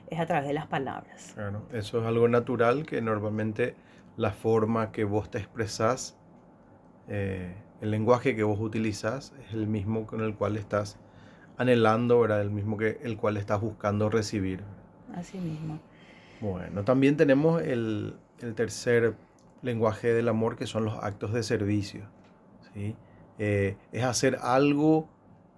es 0.09 0.19
a 0.19 0.27
través 0.27 0.49
de 0.49 0.55
las 0.55 0.67
palabras. 0.67 1.33
Claro, 1.35 1.63
eso 1.73 2.01
es 2.01 2.07
algo 2.07 2.29
natural 2.29 2.87
que 2.87 3.01
normalmente 3.01 3.75
la 4.21 4.33
forma 4.33 4.93
que 4.93 5.05
vos 5.05 5.31
te 5.31 5.39
expresás, 5.39 6.15
eh, 7.09 7.55
el 7.81 7.91
lenguaje 7.91 8.37
que 8.37 8.43
vos 8.43 8.61
utilizás 8.61 9.33
es 9.47 9.55
el 9.55 9.67
mismo 9.67 10.07
con 10.07 10.21
el 10.21 10.35
cual 10.35 10.59
estás 10.59 10.99
anhelando, 11.57 12.21
¿verdad? 12.21 12.43
El 12.43 12.51
mismo 12.51 12.77
que 12.77 12.99
el 13.03 13.17
cual 13.17 13.39
estás 13.39 13.63
buscando 13.63 14.11
recibir. 14.11 14.63
Así 15.15 15.39
mismo. 15.39 15.81
Bueno, 16.43 16.85
también 16.85 17.17
tenemos 17.17 17.63
el, 17.63 18.15
tercer 18.57 19.15
lenguaje 19.63 20.13
del 20.13 20.29
amor 20.29 20.57
que 20.57 20.67
son 20.67 20.85
los 20.85 21.03
actos 21.03 21.33
de 21.33 21.43
servicio. 21.43 22.03
¿sí? 22.75 22.95
Eh, 23.39 23.79
es 23.91 24.05
hacer 24.05 24.37
algo 24.43 25.09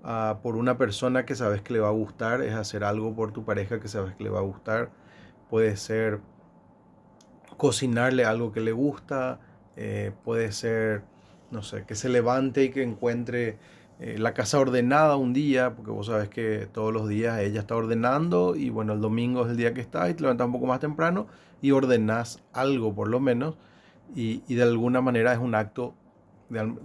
ah, 0.05 0.39
por 0.41 0.55
una 0.55 0.79
persona 0.79 1.27
que 1.27 1.35
sabes 1.35 1.63
que 1.63 1.73
le 1.73 1.81
va 1.81 1.89
a 1.89 1.93
gustar, 1.93 2.43
es 2.43 2.55
hacer 2.55 2.85
algo 2.85 3.13
por 3.13 3.33
tu 3.33 3.45
pareja 3.45 3.81
que 3.81 3.89
sabes 3.89 4.15
que 4.15 4.23
le 4.23 4.31
va 4.31 4.39
a 4.39 4.43
gustar. 4.43 4.91
Puede 5.51 5.77
ser 5.77 6.21
cocinarle 7.57 8.25
algo 8.25 8.53
que 8.53 8.61
le 8.61 8.73
gusta, 8.73 9.41
eh, 9.77 10.13
puede 10.25 10.53
ser, 10.53 11.03
no 11.51 11.63
sé, 11.63 11.85
que 11.85 11.95
se 11.95 12.09
levante 12.09 12.65
y 12.65 12.71
que 12.71 12.83
encuentre 12.83 13.59
eh, 14.01 14.17
la 14.19 14.35
casa 14.35 14.59
ordenada 14.59 15.17
un 15.17 15.33
día, 15.33 15.75
porque 15.75 15.91
vos 15.91 16.07
sabes 16.07 16.29
que 16.29 16.69
todos 16.73 16.93
los 16.93 17.09
días 17.09 17.41
ella 17.41 17.61
está 17.61 17.77
ordenando 17.77 18.57
y 18.57 18.71
bueno, 18.71 18.93
el 18.93 19.01
domingo 19.01 19.45
es 19.45 19.51
el 19.51 19.57
día 19.57 19.75
que 19.75 19.81
está 19.81 20.09
y 20.09 20.15
te 20.15 20.23
levantas 20.23 20.47
un 20.47 20.53
poco 20.53 20.67
más 20.67 20.81
temprano 20.81 21.27
y 21.61 21.71
ordenas 21.71 22.43
algo 22.53 22.95
por 22.95 23.09
lo 23.09 23.21
menos 23.21 23.57
y, 24.15 24.41
de 24.55 24.63
alguna 24.63 25.01
manera 25.01 25.33
es 25.33 25.39
un 25.39 25.55
acto 25.55 25.95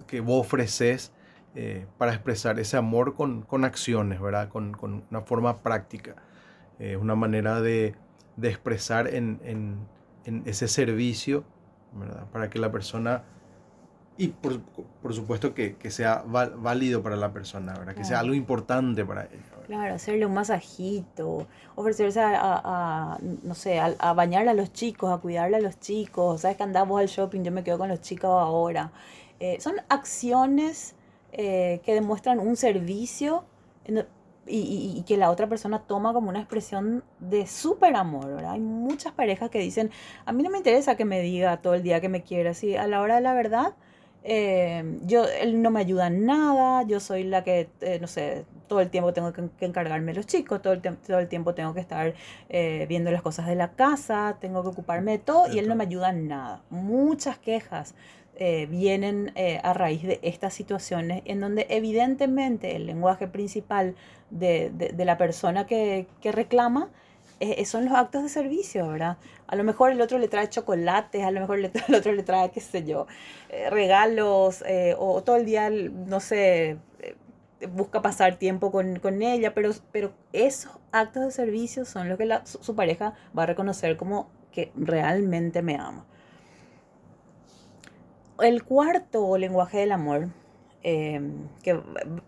que 0.07 0.21
vos 0.21 0.45
ofreces 0.45 1.11
eh, 1.55 1.85
para 1.97 2.13
expresar 2.13 2.59
ese 2.59 2.77
amor 2.77 3.15
con, 3.15 3.41
con 3.41 3.65
acciones, 3.65 4.21
¿verdad? 4.21 4.47
Con, 4.47 4.73
con, 4.73 5.03
una 5.09 5.21
forma 5.21 5.57
práctica. 5.57 6.15
Una 6.99 7.15
manera 7.15 7.59
de, 7.59 7.95
de 8.37 8.49
expresar 8.49 9.13
en, 9.13 9.79
en, 10.27 10.43
ese 10.45 10.67
servicio, 10.67 11.43
¿verdad? 11.93 12.25
Para 12.31 12.49
que 12.49 12.59
la 12.59 12.71
persona, 12.71 13.23
y 14.17 14.27
por, 14.27 14.61
por 15.01 15.13
supuesto 15.13 15.53
que, 15.53 15.75
que, 15.75 15.89
sea 15.89 16.23
válido 16.25 17.01
para 17.01 17.15
la 17.15 17.31
persona, 17.33 17.73
¿verdad? 17.73 17.95
Que 17.95 18.03
sea 18.03 18.19
algo 18.19 18.33
importante 18.33 19.03
para 19.05 19.25
ella. 19.25 19.43
Claro, 19.65 19.95
hacerle 19.95 20.25
un 20.25 20.33
masajito, 20.33 21.47
ofrecerse 21.75 22.21
a, 22.21 22.35
a, 22.35 23.17
no 23.43 23.55
sé, 23.55 23.79
a, 23.79 23.95
a, 23.97 24.13
bañar 24.13 24.47
a 24.47 24.53
los 24.53 24.71
chicos, 24.71 25.11
a 25.11 25.17
cuidarle 25.17 25.57
a 25.57 25.61
los 25.61 25.79
chicos. 25.79 26.41
Sabes 26.41 26.57
que 26.57 26.63
andamos 26.63 26.99
al 26.99 27.07
shopping, 27.07 27.41
yo 27.43 27.51
me 27.51 27.63
quedo 27.63 27.77
con 27.77 27.89
los 27.89 28.01
chicos 28.01 28.29
ahora. 28.29 28.91
Eh, 29.39 29.57
son 29.59 29.75
acciones 29.89 30.95
eh, 31.31 31.81
que 31.83 31.93
demuestran 31.93 32.39
un 32.39 32.55
servicio 32.55 33.43
y, 34.47 35.03
que 35.07 35.17
la 35.17 35.31
otra 35.31 35.47
persona 35.47 35.79
toma 35.79 36.13
como 36.13 36.29
una 36.29 36.39
expresión 36.39 37.03
de 37.19 37.47
súper 37.47 37.95
amor, 37.95 38.27
¿verdad? 38.27 38.53
Hay 38.53 38.59
muchas 38.59 39.13
parejas 39.13 39.49
que 39.49 39.59
dicen, 39.59 39.91
a 40.25 40.31
mí 40.31 40.43
no 40.43 40.49
me 40.49 40.57
interesa 40.57 40.95
que 40.95 41.05
me 41.05 41.21
diga 41.21 41.57
todo 41.57 41.73
el 41.73 41.83
día 41.83 42.01
que 42.01 42.09
me 42.09 42.23
quiere, 42.23 42.49
así 42.49 42.75
a 42.75 42.87
la 42.87 43.01
hora 43.01 43.15
de 43.15 43.21
la 43.21 43.33
verdad, 43.33 43.73
eh, 44.23 44.97
yo, 45.03 45.25
él 45.25 45.61
no 45.61 45.71
me 45.71 45.79
ayuda 45.79 46.07
en 46.07 46.25
nada, 46.25 46.83
yo 46.83 46.99
soy 46.99 47.23
la 47.23 47.43
que, 47.43 47.69
eh, 47.81 47.99
no 48.01 48.07
sé, 48.07 48.45
todo 48.67 48.81
el 48.81 48.89
tiempo 48.89 49.13
tengo 49.13 49.31
que, 49.31 49.49
encargarme 49.61 50.11
de 50.11 50.17
los 50.17 50.25
chicos, 50.25 50.61
todo 50.61 50.73
el, 50.73 50.81
todo 50.81 51.19
el 51.19 51.29
tiempo 51.29 51.53
tengo 51.53 51.73
que 51.73 51.79
estar 51.79 52.13
viendo 52.49 53.11
las 53.11 53.21
cosas 53.21 53.47
de 53.47 53.55
la 53.55 53.71
casa, 53.71 54.37
tengo 54.41 54.63
que 54.63 54.69
ocuparme 54.69 55.11
de 55.11 55.19
todo 55.19 55.53
y 55.53 55.59
él 55.59 55.69
no 55.69 55.75
me 55.75 55.83
ayuda 55.83 56.09
en 56.09 56.27
nada. 56.27 56.61
Muchas 56.69 57.37
quejas 57.37 57.95
eh, 58.39 58.67
vienen 58.67 59.31
eh, 59.35 59.59
a 59.63 59.73
raíz 59.73 60.03
de 60.03 60.19
estas 60.21 60.53
situaciones 60.53 61.23
en 61.25 61.39
donde 61.39 61.65
evidentemente 61.69 62.75
el 62.75 62.85
lenguaje 62.85 63.27
principal 63.27 63.95
de, 64.29 64.69
de, 64.69 65.05
la 65.05 65.17
persona 65.17 65.65
que, 65.65 66.05
que 66.21 66.31
reclama 66.31 66.89
eh, 67.39 67.65
son 67.65 67.85
los 67.85 67.95
actos 67.95 68.21
de 68.21 68.29
servicio, 68.29 68.87
¿verdad? 68.89 69.17
A 69.47 69.55
lo 69.55 69.63
mejor 69.63 69.91
el 69.91 70.01
otro 70.01 70.19
le 70.19 70.27
trae 70.27 70.49
chocolates, 70.49 71.23
a 71.23 71.31
lo 71.31 71.39
mejor 71.39 71.57
el 71.87 71.95
otro 71.95 72.11
le 72.11 72.21
trae, 72.21 72.51
qué 72.51 72.61
sé 72.61 72.83
yo, 72.83 73.07
regalos, 73.71 74.63
o 74.97 75.23
todo 75.23 75.37
el 75.37 75.45
día, 75.45 75.71
no 75.71 76.19
sé, 76.19 76.77
busca 77.73 78.03
pasar 78.03 78.35
tiempo 78.35 78.71
con, 78.71 78.99
con, 78.99 79.23
ella, 79.23 79.55
pero, 79.55 79.71
pero 79.91 80.13
esos 80.31 80.73
actos 80.91 81.23
de 81.25 81.31
servicio 81.31 81.85
son 81.85 82.07
los 82.07 82.19
que 82.19 82.25
la, 82.25 82.45
su 82.45 82.75
pareja 82.75 83.15
va 83.35 83.43
a 83.43 83.45
reconocer 83.47 83.97
como 83.97 84.29
que 84.51 84.71
realmente 84.75 85.63
me 85.63 85.75
ama. 85.75 86.05
El 88.41 88.63
cuarto 88.63 89.37
lenguaje 89.37 89.79
del 89.79 89.91
amor, 89.91 90.29
em, 90.83 91.47
que 91.63 91.79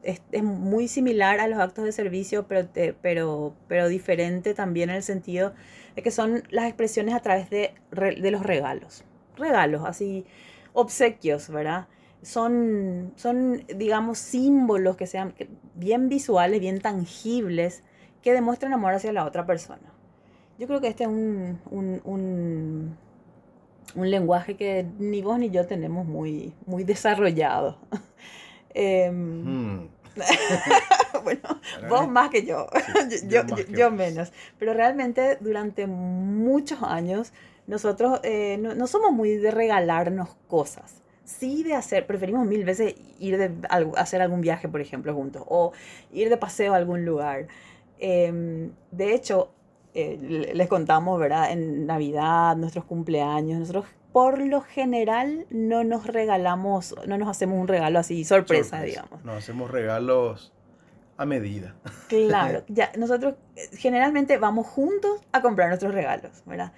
es, 0.04 0.44
muy 0.44 0.88
similar 0.88 1.40
a 1.40 1.48
los 1.48 1.60
actos 1.60 1.86
de 1.86 1.92
servicio, 1.92 2.48
pero, 2.48 2.68
pero, 3.02 3.54
pero 3.68 3.88
diferente 3.88 4.54
también 4.54 4.90
en 4.90 4.98
el 4.98 5.04
sentido 5.04 5.54
de 5.96 6.02
que 6.02 6.12
son 6.12 6.44
las 6.50 6.66
expresiones 6.66 7.14
a 7.16 7.20
través 7.22 7.50
de, 7.50 7.74
de 7.92 8.32
los 8.32 8.44
regalos. 8.44 9.04
Regalos, 9.38 9.84
así, 9.86 10.26
obsequios, 10.74 11.50
¿verdad? 11.50 11.88
Son, 12.22 13.14
son, 13.16 13.64
digamos, 13.76 14.18
símbolos 14.18 14.98
que 14.98 15.08
sean 15.08 15.36
bien 15.76 16.10
visuales, 16.10 16.60
bien 16.60 16.82
tangibles, 16.82 17.84
que 18.22 18.34
demuestran 18.34 18.74
amor 18.74 18.94
hacia 18.94 19.14
la 19.14 19.26
otra 19.26 19.46
persona. 19.46 19.94
Yo 20.58 20.68
creo 20.68 20.82
que 20.82 20.90
este 20.90 21.04
es 21.06 21.10
un 21.10 21.60
un 22.04 22.98
lenguaje 23.96 24.56
que 24.56 24.86
ni 24.98 25.22
vos 25.22 25.40
ni 25.40 25.50
yo 25.50 25.66
tenemos 25.66 26.06
muy, 26.06 26.54
muy 26.66 26.84
desarrollado. 26.84 27.78
Em, 28.76 29.16
hmm. 29.46 29.90
bueno, 31.24 31.42
vos 31.90 32.08
más 32.08 32.30
que 32.30 32.46
yo, 32.46 32.68
yo, 33.70 33.92
menos. 33.92 34.32
Pero 34.58 34.74
realmente 34.74 35.38
durante 35.40 35.88
muchos 35.88 36.82
años 36.84 37.34
nosotros 37.68 38.20
eh, 38.24 38.58
no, 38.58 38.88
somos 38.88 39.12
muy 39.12 39.38
de 39.38 39.52
regalarnos 39.52 40.36
cosas. 40.48 41.02
Sí 41.24 41.64
de 41.64 41.76
hacer, 41.76 42.08
preferimos 42.08 42.48
mil 42.48 42.66
veces 42.66 42.96
ir 43.20 43.38
de 43.38 43.52
hacer 43.98 44.22
algún 44.22 44.42
viaje, 44.42 44.68
por 44.68 44.82
ejemplo, 44.82 45.14
juntos, 45.14 45.44
o 45.48 45.74
ir 46.12 46.30
de 46.30 46.38
paseo 46.38 46.74
a 46.74 46.78
algún 46.78 47.06
lugar. 47.06 47.48
Em, 48.00 48.72
de 48.92 49.14
hecho, 49.14 49.52
eh, 50.02 50.52
les 50.54 50.68
contamos, 50.68 51.20
¿verdad? 51.20 51.52
En 51.52 51.86
Navidad, 51.86 52.56
nuestros 52.56 52.86
cumpleaños, 52.86 53.60
nosotros 53.60 53.86
por 54.12 54.40
lo 54.40 54.62
general 54.62 55.46
no 55.50 55.84
nos 55.84 56.08
regalamos, 56.08 56.96
no 57.08 57.18
nos 57.18 57.30
hacemos 57.30 57.60
un 57.60 57.68
regalo 57.68 58.00
así, 58.00 58.24
sorpresa, 58.24 58.82
digamos. 58.82 59.24
Nos 59.24 59.38
hacemos 59.38 59.70
regalos 59.70 60.52
a 61.18 61.26
medida. 61.26 61.76
Claro, 62.08 62.64
ya, 62.70 62.92
nosotros 62.98 63.36
eh, 63.56 63.70
generalmente 63.78 64.38
vamos 64.38 64.68
juntos 64.68 65.22
a 65.32 65.42
comprar 65.42 65.68
nuestros 65.68 65.94
regalos, 65.94 66.32
¿verdad? 66.46 66.72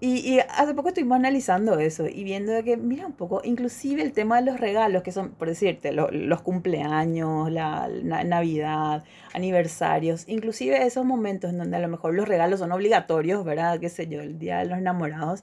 Y, 0.00 0.38
hace 0.38 0.74
poco 0.74 0.88
estuvimos 0.88 1.16
analizando 1.16 1.80
eso 1.80 2.06
y 2.06 2.22
viendo 2.22 2.52
que, 2.62 2.76
mira 2.76 3.04
un 3.04 3.14
poco, 3.14 3.40
inclusive 3.42 4.00
el 4.02 4.12
tema 4.12 4.40
de 4.40 4.46
los 4.46 4.60
regalos, 4.60 5.02
que 5.02 5.10
son, 5.10 5.30
por 5.30 5.48
decirte, 5.48 5.90
los 5.92 6.40
cumpleaños, 6.42 7.50
la, 7.50 7.88
Navidad, 8.24 9.02
aniversarios, 9.34 10.28
inclusive 10.28 10.86
esos 10.86 11.04
momentos 11.04 11.50
en 11.50 11.58
donde 11.58 11.76
a 11.78 11.80
lo 11.80 11.88
mejor 11.88 12.14
los 12.14 12.28
regalos 12.28 12.60
son 12.60 12.70
obligatorios, 12.70 13.44
¿verdad? 13.44 13.80
Qué 13.80 13.88
sé 13.88 14.06
yo, 14.06 14.20
el 14.20 14.38
Día 14.38 14.58
de 14.58 14.66
los 14.66 14.78
Enamorados, 14.78 15.42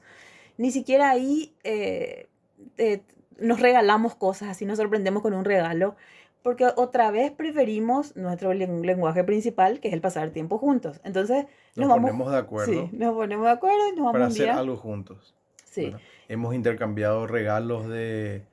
ni 0.58 0.72
siquiera 0.72 1.10
ahí 1.10 1.54
eh, 1.66 2.30
eh, 2.78 3.02
nos 3.38 3.60
regalamos 3.60 4.16
cosas, 4.16 4.50
así 4.50 4.66
nos 4.66 4.78
sorprendemos 4.78 5.22
con 5.22 5.34
un 5.34 5.44
regalo, 5.44 5.98
porque 6.46 6.68
otra 6.76 7.10
vez 7.10 7.32
preferimos 7.32 8.16
nuestro 8.16 8.54
lenguaje 8.54 9.24
principal, 9.24 9.80
que 9.80 9.88
es 9.88 9.96
el 9.96 10.00
pasar 10.00 10.30
tiempo 10.30 10.60
juntos. 10.60 11.02
Entonces, 11.04 11.48
nos, 11.76 11.90
ponemos 11.90 12.32
de 12.32 12.38
acuerdo. 12.38 12.72
Sí, 12.72 12.90
nos 12.96 13.16
ponemos 13.16 13.48
de 13.48 13.52
acuerdo 13.52 13.80
y 13.88 13.96
nos 13.96 14.06
vamos 14.06 14.12
Para 14.12 14.26
hacer 14.28 14.50
algo 14.52 14.78
juntos. 14.78 15.34
Sí. 15.64 15.92
Hemos 16.28 16.54
intercambiado 16.54 17.26
regalos 17.26 17.88
de 17.88 18.46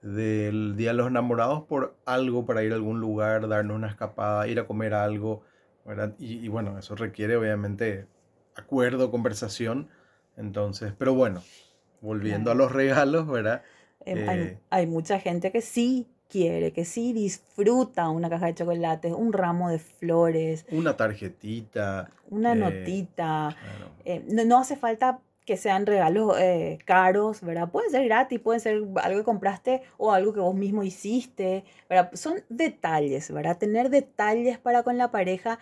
del 0.00 0.76
Día 0.76 0.90
de 0.90 0.94
los 0.94 1.08
Enamorados 1.08 1.64
por 1.64 1.96
algo 2.06 2.46
para 2.46 2.62
ir 2.62 2.70
a 2.70 2.76
algún 2.76 3.00
lugar, 3.00 3.48
darnos 3.48 3.78
una 3.78 3.88
escapada, 3.88 4.46
ir 4.46 4.60
a 4.60 4.68
comer 4.68 4.94
algo, 4.94 5.42
¿verdad? 5.84 6.14
Y, 6.20 6.46
bueno, 6.46 6.78
eso 6.78 6.94
requiere 6.94 7.36
obviamente 7.36 8.06
acuerdo, 8.54 9.10
conversación. 9.10 9.88
Entonces, 10.36 10.92
pero 10.96 11.14
bueno, 11.14 11.42
volviendo 12.00 12.52
a 12.52 12.54
los 12.54 12.70
regalos, 12.70 13.26
¿verdad? 13.26 13.62
Em, 14.04 14.18
eh, 14.18 14.58
hay, 14.70 14.86
mucha 14.86 15.18
gente 15.18 15.50
que 15.50 15.62
sí 15.62 16.06
quiere, 16.28 16.72
que 16.72 16.84
sí 16.84 17.12
disfruta 17.12 18.08
una 18.08 18.28
caja 18.28 18.46
de 18.46 18.54
chocolates, 18.54 19.12
un 19.12 19.32
ramo 19.32 19.70
de 19.70 19.78
flores. 19.78 20.66
Una 20.70 20.96
tarjetita. 20.96 22.10
Una 22.30 22.52
eh, 22.52 22.56
notita. 22.56 23.56
Eh, 24.04 24.24
no, 24.28 24.58
hace 24.58 24.76
falta 24.76 25.20
que 25.44 25.56
sean 25.56 25.86
regalos 25.86 26.36
eh, 26.38 26.78
caros, 26.84 27.42
¿verdad? 27.42 27.70
Pueden 27.70 27.90
ser 27.90 28.04
gratis, 28.04 28.40
pueden 28.40 28.60
ser 28.60 28.82
algo 29.02 29.18
que 29.18 29.24
compraste 29.24 29.82
o 29.98 30.12
algo 30.12 30.32
que 30.32 30.40
vos 30.40 30.54
mismo 30.54 30.82
hiciste, 30.82 31.64
¿verdad? 31.88 32.10
Son 32.14 32.42
detalles, 32.48 33.30
¿verdad? 33.30 33.58
Tener 33.58 33.90
detalles 33.90 34.58
para 34.58 34.82
con 34.82 34.96
la 34.96 35.10
pareja. 35.10 35.58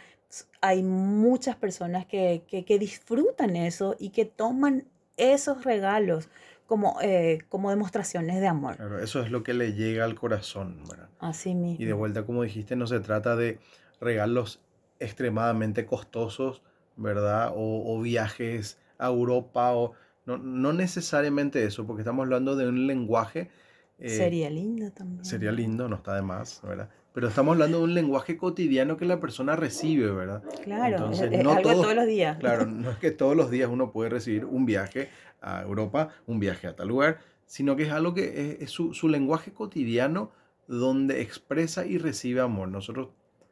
Hay 0.60 0.82
muchas 0.82 1.56
personas 1.56 2.06
que, 2.06 2.44
que, 2.46 2.64
que 2.64 2.78
disfrutan 2.78 3.56
eso 3.56 3.96
y 3.98 4.10
que 4.10 4.24
toman 4.24 4.84
esos 5.16 5.64
regalos 5.64 6.28
como, 6.72 6.96
eh, 7.02 7.40
como 7.50 7.68
demostraciones 7.68 8.40
de 8.40 8.46
amor. 8.46 8.76
Claro, 8.76 8.98
eso 8.98 9.20
es 9.20 9.30
lo 9.30 9.42
que 9.42 9.52
le 9.52 9.74
llega 9.74 10.06
al 10.06 10.14
corazón, 10.14 10.82
¿verdad? 10.88 11.10
Así 11.18 11.54
mismo. 11.54 11.76
Y 11.78 11.84
de 11.84 11.92
vuelta, 11.92 12.24
como 12.24 12.44
dijiste, 12.44 12.76
no 12.76 12.86
se 12.86 12.98
trata 13.00 13.36
de 13.36 13.58
regalos 14.00 14.58
extremadamente 14.98 15.84
costosos, 15.84 16.62
¿verdad? 16.96 17.52
O, 17.54 18.00
viajes 18.00 18.78
a 18.96 19.08
Europa, 19.08 19.72
o 19.72 19.92
no, 20.24 20.38
no, 20.38 20.72
necesariamente 20.72 21.62
eso, 21.62 21.86
porque 21.86 22.00
estamos 22.00 22.22
hablando 22.24 22.56
de 22.56 22.66
un 22.66 22.86
lenguaje. 22.86 23.50
Eh, 23.98 24.08
sería 24.08 24.48
lindo 24.48 24.90
también. 24.92 25.26
Sería 25.26 25.52
lindo, 25.52 25.90
no 25.90 25.96
está 25.96 26.14
de 26.14 26.22
más, 26.22 26.62
¿verdad? 26.62 26.88
Pero 27.12 27.28
estamos 27.28 27.52
hablando 27.52 27.76
de 27.78 27.84
un 27.84 27.92
lenguaje 27.92 28.38
cotidiano 28.38 28.96
que 28.96 29.04
la 29.04 29.20
persona 29.20 29.56
recibe, 29.56 30.10
¿verdad? 30.10 30.42
Claro, 30.64 30.96
Entonces, 30.96 31.30
es, 31.30 31.40
algo 31.46 31.60
todos 31.60 31.94
los 31.94 32.06
días. 32.06 32.38
Claro, 32.38 32.64
no 32.66 32.92
es 32.92 32.96
que 32.96 33.10
todos 33.10 33.36
los 33.36 33.50
días 33.50 33.68
uno 33.70 33.92
puede 33.92 34.08
recibir 34.08 34.46
un 34.46 34.64
viaje 34.64 35.10
a 35.42 35.62
Europa, 35.62 36.10
un 36.26 36.38
viaje 36.40 36.66
a 36.68 36.76
tal 36.76 36.88
lugar, 36.88 37.20
sino 37.46 37.76
que 37.76 37.84
es 37.84 37.90
algo 37.92 38.14
que 38.14 38.58
es, 38.60 38.70
su, 38.70 38.94
su, 38.94 39.08
lenguaje 39.08 39.52
cotidiano 39.52 40.30
donde 40.66 41.20
expresa 41.22 41.84
y 41.86 41.98
recibe 41.98 42.40
amor. 42.40 42.68
Nosotros, 42.68 43.08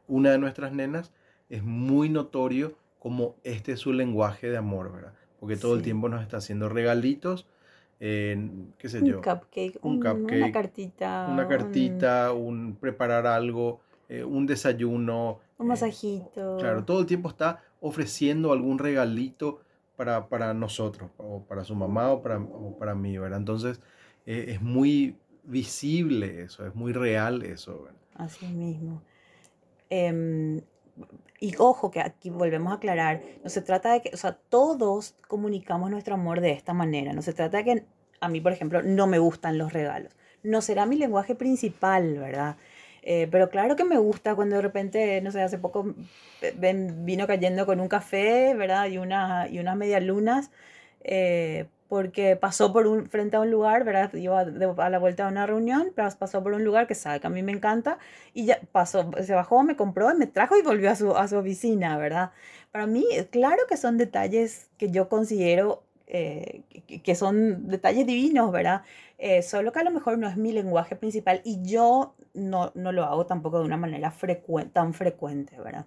una 0.09 0.31
de 0.33 0.39
nuestras 0.39 0.73
nenas, 0.73 1.13
es 1.49 1.63
muy 1.63 2.09
notorio 2.09 2.77
como 2.99 3.37
este 3.45 3.73
es 3.73 3.81
su 3.81 3.93
lenguaje 3.93 4.51
de 4.51 4.57
amor, 4.57 4.93
¿verdad? 4.93 5.15
porque 5.39 5.57
todo 5.57 5.75
el 5.75 5.83
tiempo 5.83 6.09
nos 6.11 6.23
está 6.23 6.37
haciendo 6.37 6.69
regalitos, 6.69 7.47
eh, 7.99 8.39
qué 8.79 8.89
sé 8.89 9.03
Un 9.03 9.07
yo, 9.09 9.21
cupcake, 9.23 9.79
un 9.83 9.93
un- 9.93 10.01
cupcake, 10.01 10.41
una 10.43 10.53
cartita, 10.53 11.11
una 11.27 11.43
un- 11.43 11.49
cartita, 11.49 12.33
un 12.33 12.77
preparar 12.77 13.27
algo, 13.27 13.81
eh, 14.09 14.25
un 14.25 14.47
desayuno. 14.47 15.41
un, 15.59 15.67
eh, 15.67 15.69
masajito. 15.69 16.59
Claro, 16.59 16.85
todo 16.85 17.01
el 17.01 17.07
tiempo 17.07 17.29
está 17.29 17.63
ofreciendo 17.81 18.53
algún 18.53 18.79
regalito 18.79 19.63
para, 20.01 20.31
para 20.31 20.55
nosotros, 20.55 21.11
o 21.19 21.43
para 21.43 21.63
su 21.63 21.75
mamá 21.75 22.11
o 22.11 22.23
para, 22.23 22.39
o 22.39 22.75
para 22.79 22.95
mí, 22.95 23.19
¿verdad? 23.19 23.39
Entonces, 23.39 23.83
eh, 24.25 24.47
es 24.49 24.63
muy 24.63 25.19
visible 25.45 26.41
eso, 26.41 26.67
es 26.67 26.75
muy 26.75 26.95
real 26.95 27.43
eso, 27.43 27.83
¿verdad? 27.83 28.01
Así 28.15 28.47
mismo. 28.47 29.03
Em, 29.91 30.63
y 31.39 31.55
ojo, 31.59 31.91
que 31.91 32.01
aquí 32.01 32.31
volvemos 32.31 32.73
a 32.73 32.77
aclarar, 32.77 33.21
no 33.45 33.51
se 33.51 33.61
trata 33.61 33.93
de 33.93 34.01
que, 34.01 34.11
o 34.15 34.17
sea, 34.17 34.39
todos 34.49 35.17
comunicamos 35.29 35.91
nuestro 35.91 36.15
amor 36.15 36.41
de 36.41 36.53
esta 36.53 36.73
manera. 36.73 37.13
No 37.13 37.21
se 37.21 37.35
trata 37.35 37.59
de 37.59 37.65
que 37.65 37.85
a 38.21 38.29
mí, 38.31 38.41
por 38.41 38.53
ejemplo, 38.53 38.81
no 38.83 39.07
me 39.07 39.19
gustan 39.19 39.59
los 39.59 39.75
regalos. 39.75 40.17
No 40.43 40.63
será 40.63 40.87
mi 40.87 40.97
lenguaje 40.97 41.35
principal, 41.35 42.19
¿verdad? 42.19 42.57
Eh, 43.03 43.29
pero 43.31 43.49
claro 43.51 43.77
que 43.77 43.85
me 43.85 43.99
gusta 43.99 44.35
cuando 44.35 44.57
de 44.57 44.63
repente, 44.63 45.21
no 45.23 45.31
sé, 45.33 45.41
hace 45.43 45.59
poco 45.59 45.95
vino 47.05 47.27
cayendo 47.27 47.67
con 47.67 47.81
un 47.81 47.89
café, 47.89 48.55
¿verdad? 48.55 48.87
Y, 48.89 48.99
una, 48.99 49.49
y 49.49 49.59
unas 49.59 49.77
medialunas, 49.77 50.51
eh, 51.03 51.67
porque 51.89 52.37
pasó 52.37 52.73
por 52.73 52.87
un, 52.87 53.09
frente 53.11 53.37
a 53.37 53.41
un 53.41 53.51
lugar, 53.51 53.85
¿verdad? 53.85 54.13
Iba 54.15 54.41
a 54.41 54.91
la 54.91 54.99
vuelta 54.99 55.25
de 55.27 55.33
una 55.33 55.47
reunión, 55.47 55.93
pas- 55.97 56.17
pasó 56.17 56.43
por 56.43 56.53
un 56.53 56.65
lugar 56.65 56.87
que 56.87 56.95
sabe 56.95 57.21
que 57.21 57.27
a 57.27 57.31
mí 57.31 57.43
me 57.43 57.53
encanta, 57.53 57.99
y 58.33 58.47
ya 58.47 58.61
pasó, 58.73 59.11
se 59.23 59.35
bajó, 59.35 59.63
me 59.65 59.77
compró, 59.77 60.15
me 60.15 60.27
trajo 60.27 60.57
y 60.57 60.63
volvió 60.63 60.91
a 60.91 60.95
su, 60.97 61.17
a 61.17 61.27
su 61.29 61.37
oficina, 61.37 61.99
¿verdad? 61.99 62.31
Para 62.71 62.87
mí, 62.87 63.05
claro 63.31 63.63
que 63.69 63.77
son 63.77 63.99
detalles 63.99 64.69
que 64.79 64.91
yo 64.91 65.09
considero 65.09 65.83
eh, 66.13 66.63
que, 67.05 67.15
son 67.15 67.69
detalles 67.69 68.05
divinos, 68.05 68.51
¿verdad? 68.51 68.83
Eh, 69.17 69.43
solo 69.43 69.71
que 69.71 69.79
a 69.79 69.85
lo 69.85 69.93
mejor 69.93 70.19
no 70.19 70.29
es 70.29 70.37
mi 70.37 70.51
lenguaje 70.51 70.97
principal 70.97 71.41
y 71.45 71.63
yo 71.63 72.17
no, 72.35 72.73
no 72.75 72.91
lo 72.91 73.05
hago 73.05 73.27
tampoco 73.27 73.61
de 73.61 73.67
una 73.67 73.77
manera 73.77 74.13
tan 74.73 74.93
frecuente, 74.93 75.57
¿verdad? 75.61 75.87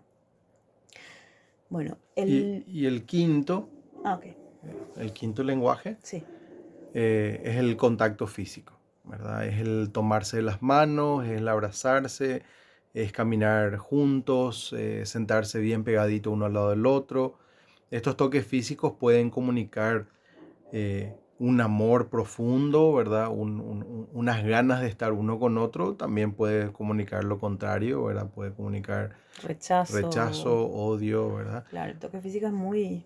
Bueno, 1.67 1.97
el... 2.15 2.63
Y, 2.65 2.83
y 2.83 2.85
el 2.85 3.05
quinto, 3.05 3.67
Ah, 4.05 4.15
ok, 4.15 4.25
el 4.97 5.11
quinto 5.11 5.43
lenguaje 5.43 5.97
sí, 6.03 6.23
eh, 6.93 7.41
es 7.43 7.57
el 7.57 7.75
contacto 7.75 8.25
físico, 8.25 8.79
¿verdad? 9.03 9.45
Es 9.45 9.59
el 9.59 9.89
tomarse 9.91 10.41
las 10.41 10.61
manos, 10.61 11.25
es 11.25 11.31
el 11.31 11.47
abrazarse, 11.49 12.43
es 12.93 13.11
caminar 13.11 13.75
juntos, 13.75 14.73
sentarse 15.03 15.59
bien 15.59 15.83
pegadito 15.83 16.31
uno 16.31 16.45
al 16.45 16.53
lado 16.53 16.69
del 16.69 16.85
otro. 16.85 17.42
Estos 17.93 18.17
toques 18.17 18.45
físicos 18.45 18.93
pueden 18.99 19.29
comunicar 19.29 20.07
eh, 20.71 21.13
un 21.39 21.61
amor 21.61 22.09
profundo, 22.09 22.93
¿verdad? 22.93 23.29
Un- 23.29 23.59
un- 23.59 23.83
un- 23.83 24.09
unas 24.13 24.43
ganas 24.43 24.81
de 24.81 24.87
estar 24.87 25.11
uno 25.13 25.39
con 25.39 25.57
otro. 25.57 25.95
También 25.95 26.33
puede 26.33 26.71
comunicar 26.71 27.23
lo 27.23 27.39
contrario, 27.39 28.03
¿verdad? 28.05 28.27
Puede 28.29 28.51
comunicar 28.53 29.15
rechazo. 29.43 29.93
rechazo, 29.93 30.67
odio, 30.69 31.35
¿verdad? 31.35 31.65
Claro, 31.69 31.91
el 31.91 31.99
toque 31.99 32.19
físico 32.21 32.47
es 32.47 32.53
muy... 32.53 33.05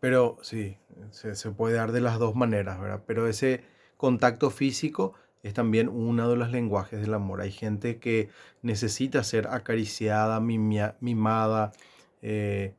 Pero 0.00 0.38
sí, 0.42 0.76
se, 1.10 1.34
se 1.34 1.50
puede 1.50 1.76
dar 1.76 1.92
de 1.92 2.00
las 2.00 2.18
dos 2.18 2.34
maneras, 2.34 2.80
¿verdad? 2.80 3.02
Pero 3.06 3.28
ese 3.28 3.62
contacto 3.96 4.50
físico 4.50 5.14
es 5.42 5.54
también 5.54 5.88
uno 5.88 6.28
de 6.28 6.36
los 6.36 6.50
lenguajes 6.50 7.00
del 7.00 7.14
amor. 7.14 7.40
Hay 7.40 7.52
gente 7.52 7.98
que 7.98 8.28
necesita 8.62 9.22
ser 9.22 9.46
acariciada, 9.48 10.40
mimia- 10.40 10.96
mimada, 11.00 11.72
eh, 12.22 12.74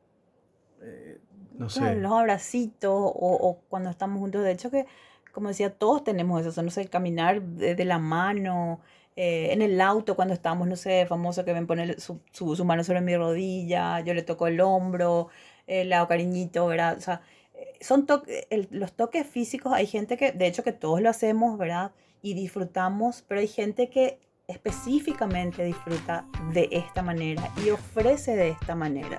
eh, 0.82 1.18
no 1.58 1.68
sé. 1.68 1.80
Claro, 1.80 2.00
los 2.00 2.12
abracitos 2.12 2.92
o, 2.92 3.12
o 3.14 3.58
cuando 3.68 3.90
estamos 3.90 4.18
juntos. 4.20 4.42
De 4.42 4.52
hecho 4.52 4.70
que, 4.70 4.86
como 5.32 5.48
decía, 5.48 5.70
todos 5.70 6.04
tenemos 6.04 6.40
eso. 6.40 6.50
o 6.50 6.52
sea, 6.52 6.62
no 6.62 6.70
sé, 6.70 6.80
el 6.82 6.90
caminar 6.90 7.42
de, 7.42 7.74
de 7.74 7.84
la 7.84 7.98
mano, 7.98 8.80
eh, 9.16 9.52
en 9.52 9.62
el 9.62 9.80
auto 9.80 10.14
cuando 10.16 10.34
estamos, 10.34 10.66
no 10.68 10.76
sé, 10.76 11.04
famoso 11.06 11.44
que 11.44 11.52
ven 11.52 11.66
poner 11.66 12.00
su, 12.00 12.20
su, 12.32 12.54
su 12.56 12.64
mano 12.64 12.84
sobre 12.84 13.00
mi 13.00 13.16
rodilla, 13.16 14.00
yo 14.00 14.14
le 14.14 14.22
toco 14.22 14.46
el 14.46 14.60
hombro, 14.60 15.28
eh, 15.66 15.84
le 15.84 15.94
hago 15.94 16.06
cariñito, 16.08 16.66
¿verdad? 16.66 16.96
O 16.96 17.00
sea, 17.00 17.20
eh, 17.54 17.76
son 17.80 18.06
to- 18.06 18.22
el- 18.50 18.68
los 18.70 18.92
toques 18.92 19.26
físicos, 19.26 19.72
hay 19.72 19.86
gente 19.86 20.16
que, 20.16 20.32
de 20.32 20.46
hecho 20.46 20.62
que 20.62 20.72
todos 20.72 21.00
lo 21.02 21.10
hacemos, 21.10 21.58
¿verdad? 21.58 21.90
Y 22.22 22.34
disfrutamos, 22.34 23.24
pero 23.26 23.40
hay 23.40 23.48
gente 23.48 23.90
que 23.90 24.18
específicamente 24.46 25.64
disfruta 25.64 26.24
de 26.52 26.68
esta 26.72 27.02
manera 27.02 27.50
y 27.64 27.70
ofrece 27.70 28.36
de 28.36 28.50
esta 28.50 28.74
manera. 28.74 29.18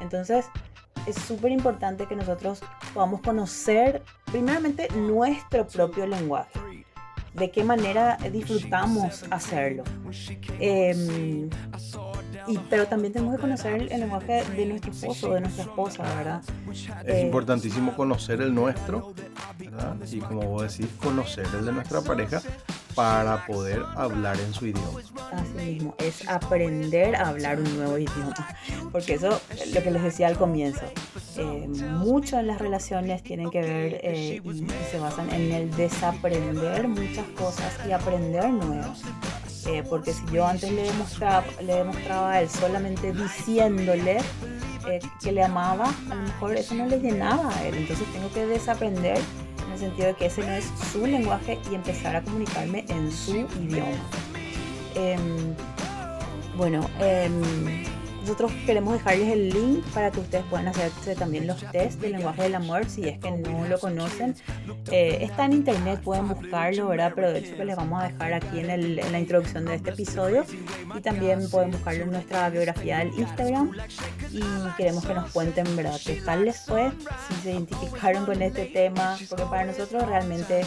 Entonces, 0.00 0.46
es 1.06 1.16
súper 1.16 1.52
importante 1.52 2.06
que 2.06 2.16
nosotros 2.16 2.60
podamos 2.92 3.20
conocer 3.20 4.02
primeramente 4.24 4.88
nuestro 4.96 5.66
propio 5.66 6.06
lenguaje, 6.06 6.58
de 7.34 7.50
qué 7.50 7.62
manera 7.62 8.16
disfrutamos 8.32 9.24
hacerlo. 9.30 9.84
Em, 10.58 11.48
y, 12.48 12.58
pero 12.70 12.86
también 12.86 13.12
tenemos 13.12 13.34
que 13.36 13.40
conocer 13.40 13.74
el, 13.74 13.92
el 13.92 14.00
lenguaje 14.00 14.44
de 14.44 14.66
nuestro 14.66 14.90
esposo, 14.92 15.32
de 15.34 15.40
nuestra 15.40 15.64
esposa, 15.64 16.02
¿verdad? 16.16 16.42
Es 17.04 17.14
Eh, 17.14 17.20
importantísimo 17.22 17.94
conocer 17.96 18.40
el 18.40 18.54
nuestro, 18.54 19.12
¿verdad? 19.58 19.96
Y 20.10 20.18
como 20.20 20.42
vos 20.42 20.62
decís, 20.62 20.92
conocer 21.02 21.46
el 21.58 21.64
de 21.66 21.72
nuestra 21.72 22.00
pareja 22.00 22.40
para 22.94 23.44
poder 23.46 23.82
hablar 23.94 24.38
en 24.40 24.54
su 24.54 24.66
idioma. 24.66 25.00
Así 25.32 25.72
mismo, 25.72 25.94
es 25.98 26.26
aprender 26.28 27.14
a 27.16 27.28
hablar 27.28 27.58
un 27.60 27.76
nuevo 27.76 27.98
idioma. 27.98 28.34
Porque 28.90 29.14
eso, 29.14 29.38
lo 29.74 29.82
que 29.82 29.90
les 29.90 30.02
decía 30.02 30.28
al 30.28 30.38
comienzo, 30.38 30.80
eh, 31.36 31.68
mucho 31.68 32.38
en 32.38 32.46
las 32.46 32.58
relaciones 32.58 33.22
tienen 33.22 33.50
que 33.50 33.60
ver 33.60 34.00
eh, 34.02 34.40
y, 34.42 34.48
y 34.48 34.66
se 34.90 34.98
basan 34.98 35.30
en 35.30 35.52
el 35.52 35.70
desaprender 35.76 36.88
muchas 36.88 37.26
cosas 37.38 37.74
y 37.86 37.92
aprender 37.92 38.48
nuevas. 38.48 39.02
Eh, 39.68 39.82
porque 39.88 40.12
si 40.12 40.24
yo 40.32 40.46
antes 40.46 40.70
le 40.70 40.82
demostraba, 40.82 41.44
le 41.60 41.74
demostraba 41.74 42.32
a 42.32 42.42
él 42.42 42.48
solamente 42.48 43.12
diciéndole 43.12 44.18
eh, 44.88 45.00
que 45.20 45.32
le 45.32 45.42
amaba, 45.42 45.92
a 46.10 46.14
lo 46.14 46.22
mejor 46.22 46.56
eso 46.56 46.74
no 46.74 46.86
le 46.86 47.00
llenaba 47.00 47.52
a 47.52 47.66
él. 47.66 47.74
Entonces 47.74 48.06
tengo 48.12 48.30
que 48.32 48.46
desaprender 48.46 49.18
en 49.66 49.72
el 49.72 49.78
sentido 49.78 50.08
de 50.08 50.14
que 50.14 50.26
ese 50.26 50.42
no 50.42 50.52
es 50.52 50.70
su 50.92 51.04
lenguaje 51.04 51.58
y 51.70 51.74
empezar 51.74 52.14
a 52.14 52.22
comunicarme 52.22 52.84
en 52.88 53.10
su 53.10 53.46
idioma. 53.60 53.90
Em, 54.94 55.54
bueno, 56.56 56.88
em, 57.00 57.84
nosotros 58.26 58.50
queremos 58.66 58.94
dejarles 58.94 59.28
el 59.32 59.50
link 59.50 59.84
para 59.94 60.10
que 60.10 60.18
ustedes 60.18 60.44
puedan 60.50 60.66
hacerse 60.66 61.14
también 61.14 61.46
los 61.46 61.60
test 61.70 62.00
del 62.00 62.10
lenguaje 62.12 62.42
del 62.42 62.56
amor 62.56 62.84
si 62.88 63.08
es 63.08 63.20
que 63.20 63.30
no 63.30 63.68
lo 63.68 63.78
conocen. 63.78 64.34
Eh, 64.90 65.18
está 65.20 65.44
en 65.44 65.52
internet, 65.52 66.00
pueden 66.02 66.26
buscarlo, 66.26 66.88
¿verdad? 66.88 67.12
Pero 67.14 67.30
de 67.32 67.38
hecho 67.38 67.56
que 67.56 67.64
les 67.64 67.76
vamos 67.76 68.02
a 68.02 68.08
dejar 68.08 68.32
aquí 68.32 68.58
en, 68.58 68.70
el- 68.70 68.98
en 68.98 69.12
la 69.12 69.20
introducción 69.20 69.64
de 69.66 69.76
este 69.76 69.90
episodio. 69.90 70.44
Y 70.96 71.00
también 71.00 71.48
pueden 71.50 71.70
buscarlo 71.70 72.02
en 72.02 72.10
nuestra 72.10 72.50
biografía 72.50 72.98
del 72.98 73.10
Instagram. 73.16 73.70
Y 74.32 74.42
queremos 74.76 75.06
que 75.06 75.14
nos 75.14 75.30
cuenten, 75.30 75.76
¿verdad? 75.76 76.00
¿Qué 76.04 76.14
tal 76.16 76.44
les 76.46 76.60
fue? 76.66 76.90
Si 77.28 77.34
se 77.42 77.50
identificaron 77.52 78.26
con 78.26 78.42
este 78.42 78.64
tema. 78.66 79.16
Porque 79.28 79.44
para 79.44 79.64
nosotros 79.66 80.04
realmente 80.04 80.64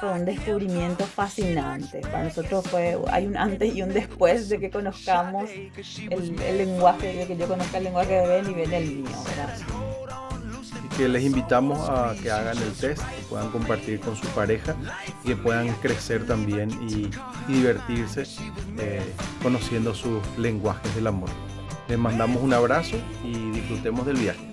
fue 0.00 0.12
un 0.12 0.24
descubrimiento 0.24 1.04
fascinante. 1.06 2.00
Para 2.00 2.24
nosotros 2.24 2.66
fue, 2.66 2.98
hay 3.12 3.26
un 3.26 3.36
antes 3.36 3.72
y 3.72 3.82
un 3.82 3.90
después 3.90 4.48
de 4.48 4.58
que 4.58 4.68
conozcamos 4.70 5.48
el, 6.10 6.40
el 6.42 6.58
lenguaje, 6.58 6.87
que 6.96 7.36
yo 7.36 7.46
conozca 7.46 7.78
el 7.78 7.84
lenguaje 7.84 8.14
de 8.14 8.26
Ben 8.26 8.50
y 8.50 8.54
Ben 8.54 8.72
el 8.72 8.90
mío. 9.02 9.16
Y 10.84 10.88
que 10.96 11.08
les 11.08 11.22
invitamos 11.22 11.88
a 11.88 12.14
que 12.20 12.30
hagan 12.30 12.56
el 12.58 12.72
test, 12.72 13.02
que 13.02 13.22
puedan 13.28 13.50
compartir 13.50 14.00
con 14.00 14.16
su 14.16 14.26
pareja 14.28 14.74
y 15.24 15.28
que 15.28 15.36
puedan 15.36 15.68
crecer 15.74 16.26
también 16.26 16.70
y, 16.88 17.10
y 17.50 17.54
divertirse 17.54 18.24
eh, 18.78 19.02
conociendo 19.42 19.94
sus 19.94 20.20
lenguajes 20.36 20.94
del 20.94 21.06
amor. 21.08 21.30
Les 21.88 21.98
mandamos 21.98 22.42
un 22.42 22.52
abrazo 22.52 22.96
y 23.24 23.50
disfrutemos 23.50 24.06
del 24.06 24.16
viaje. 24.16 24.48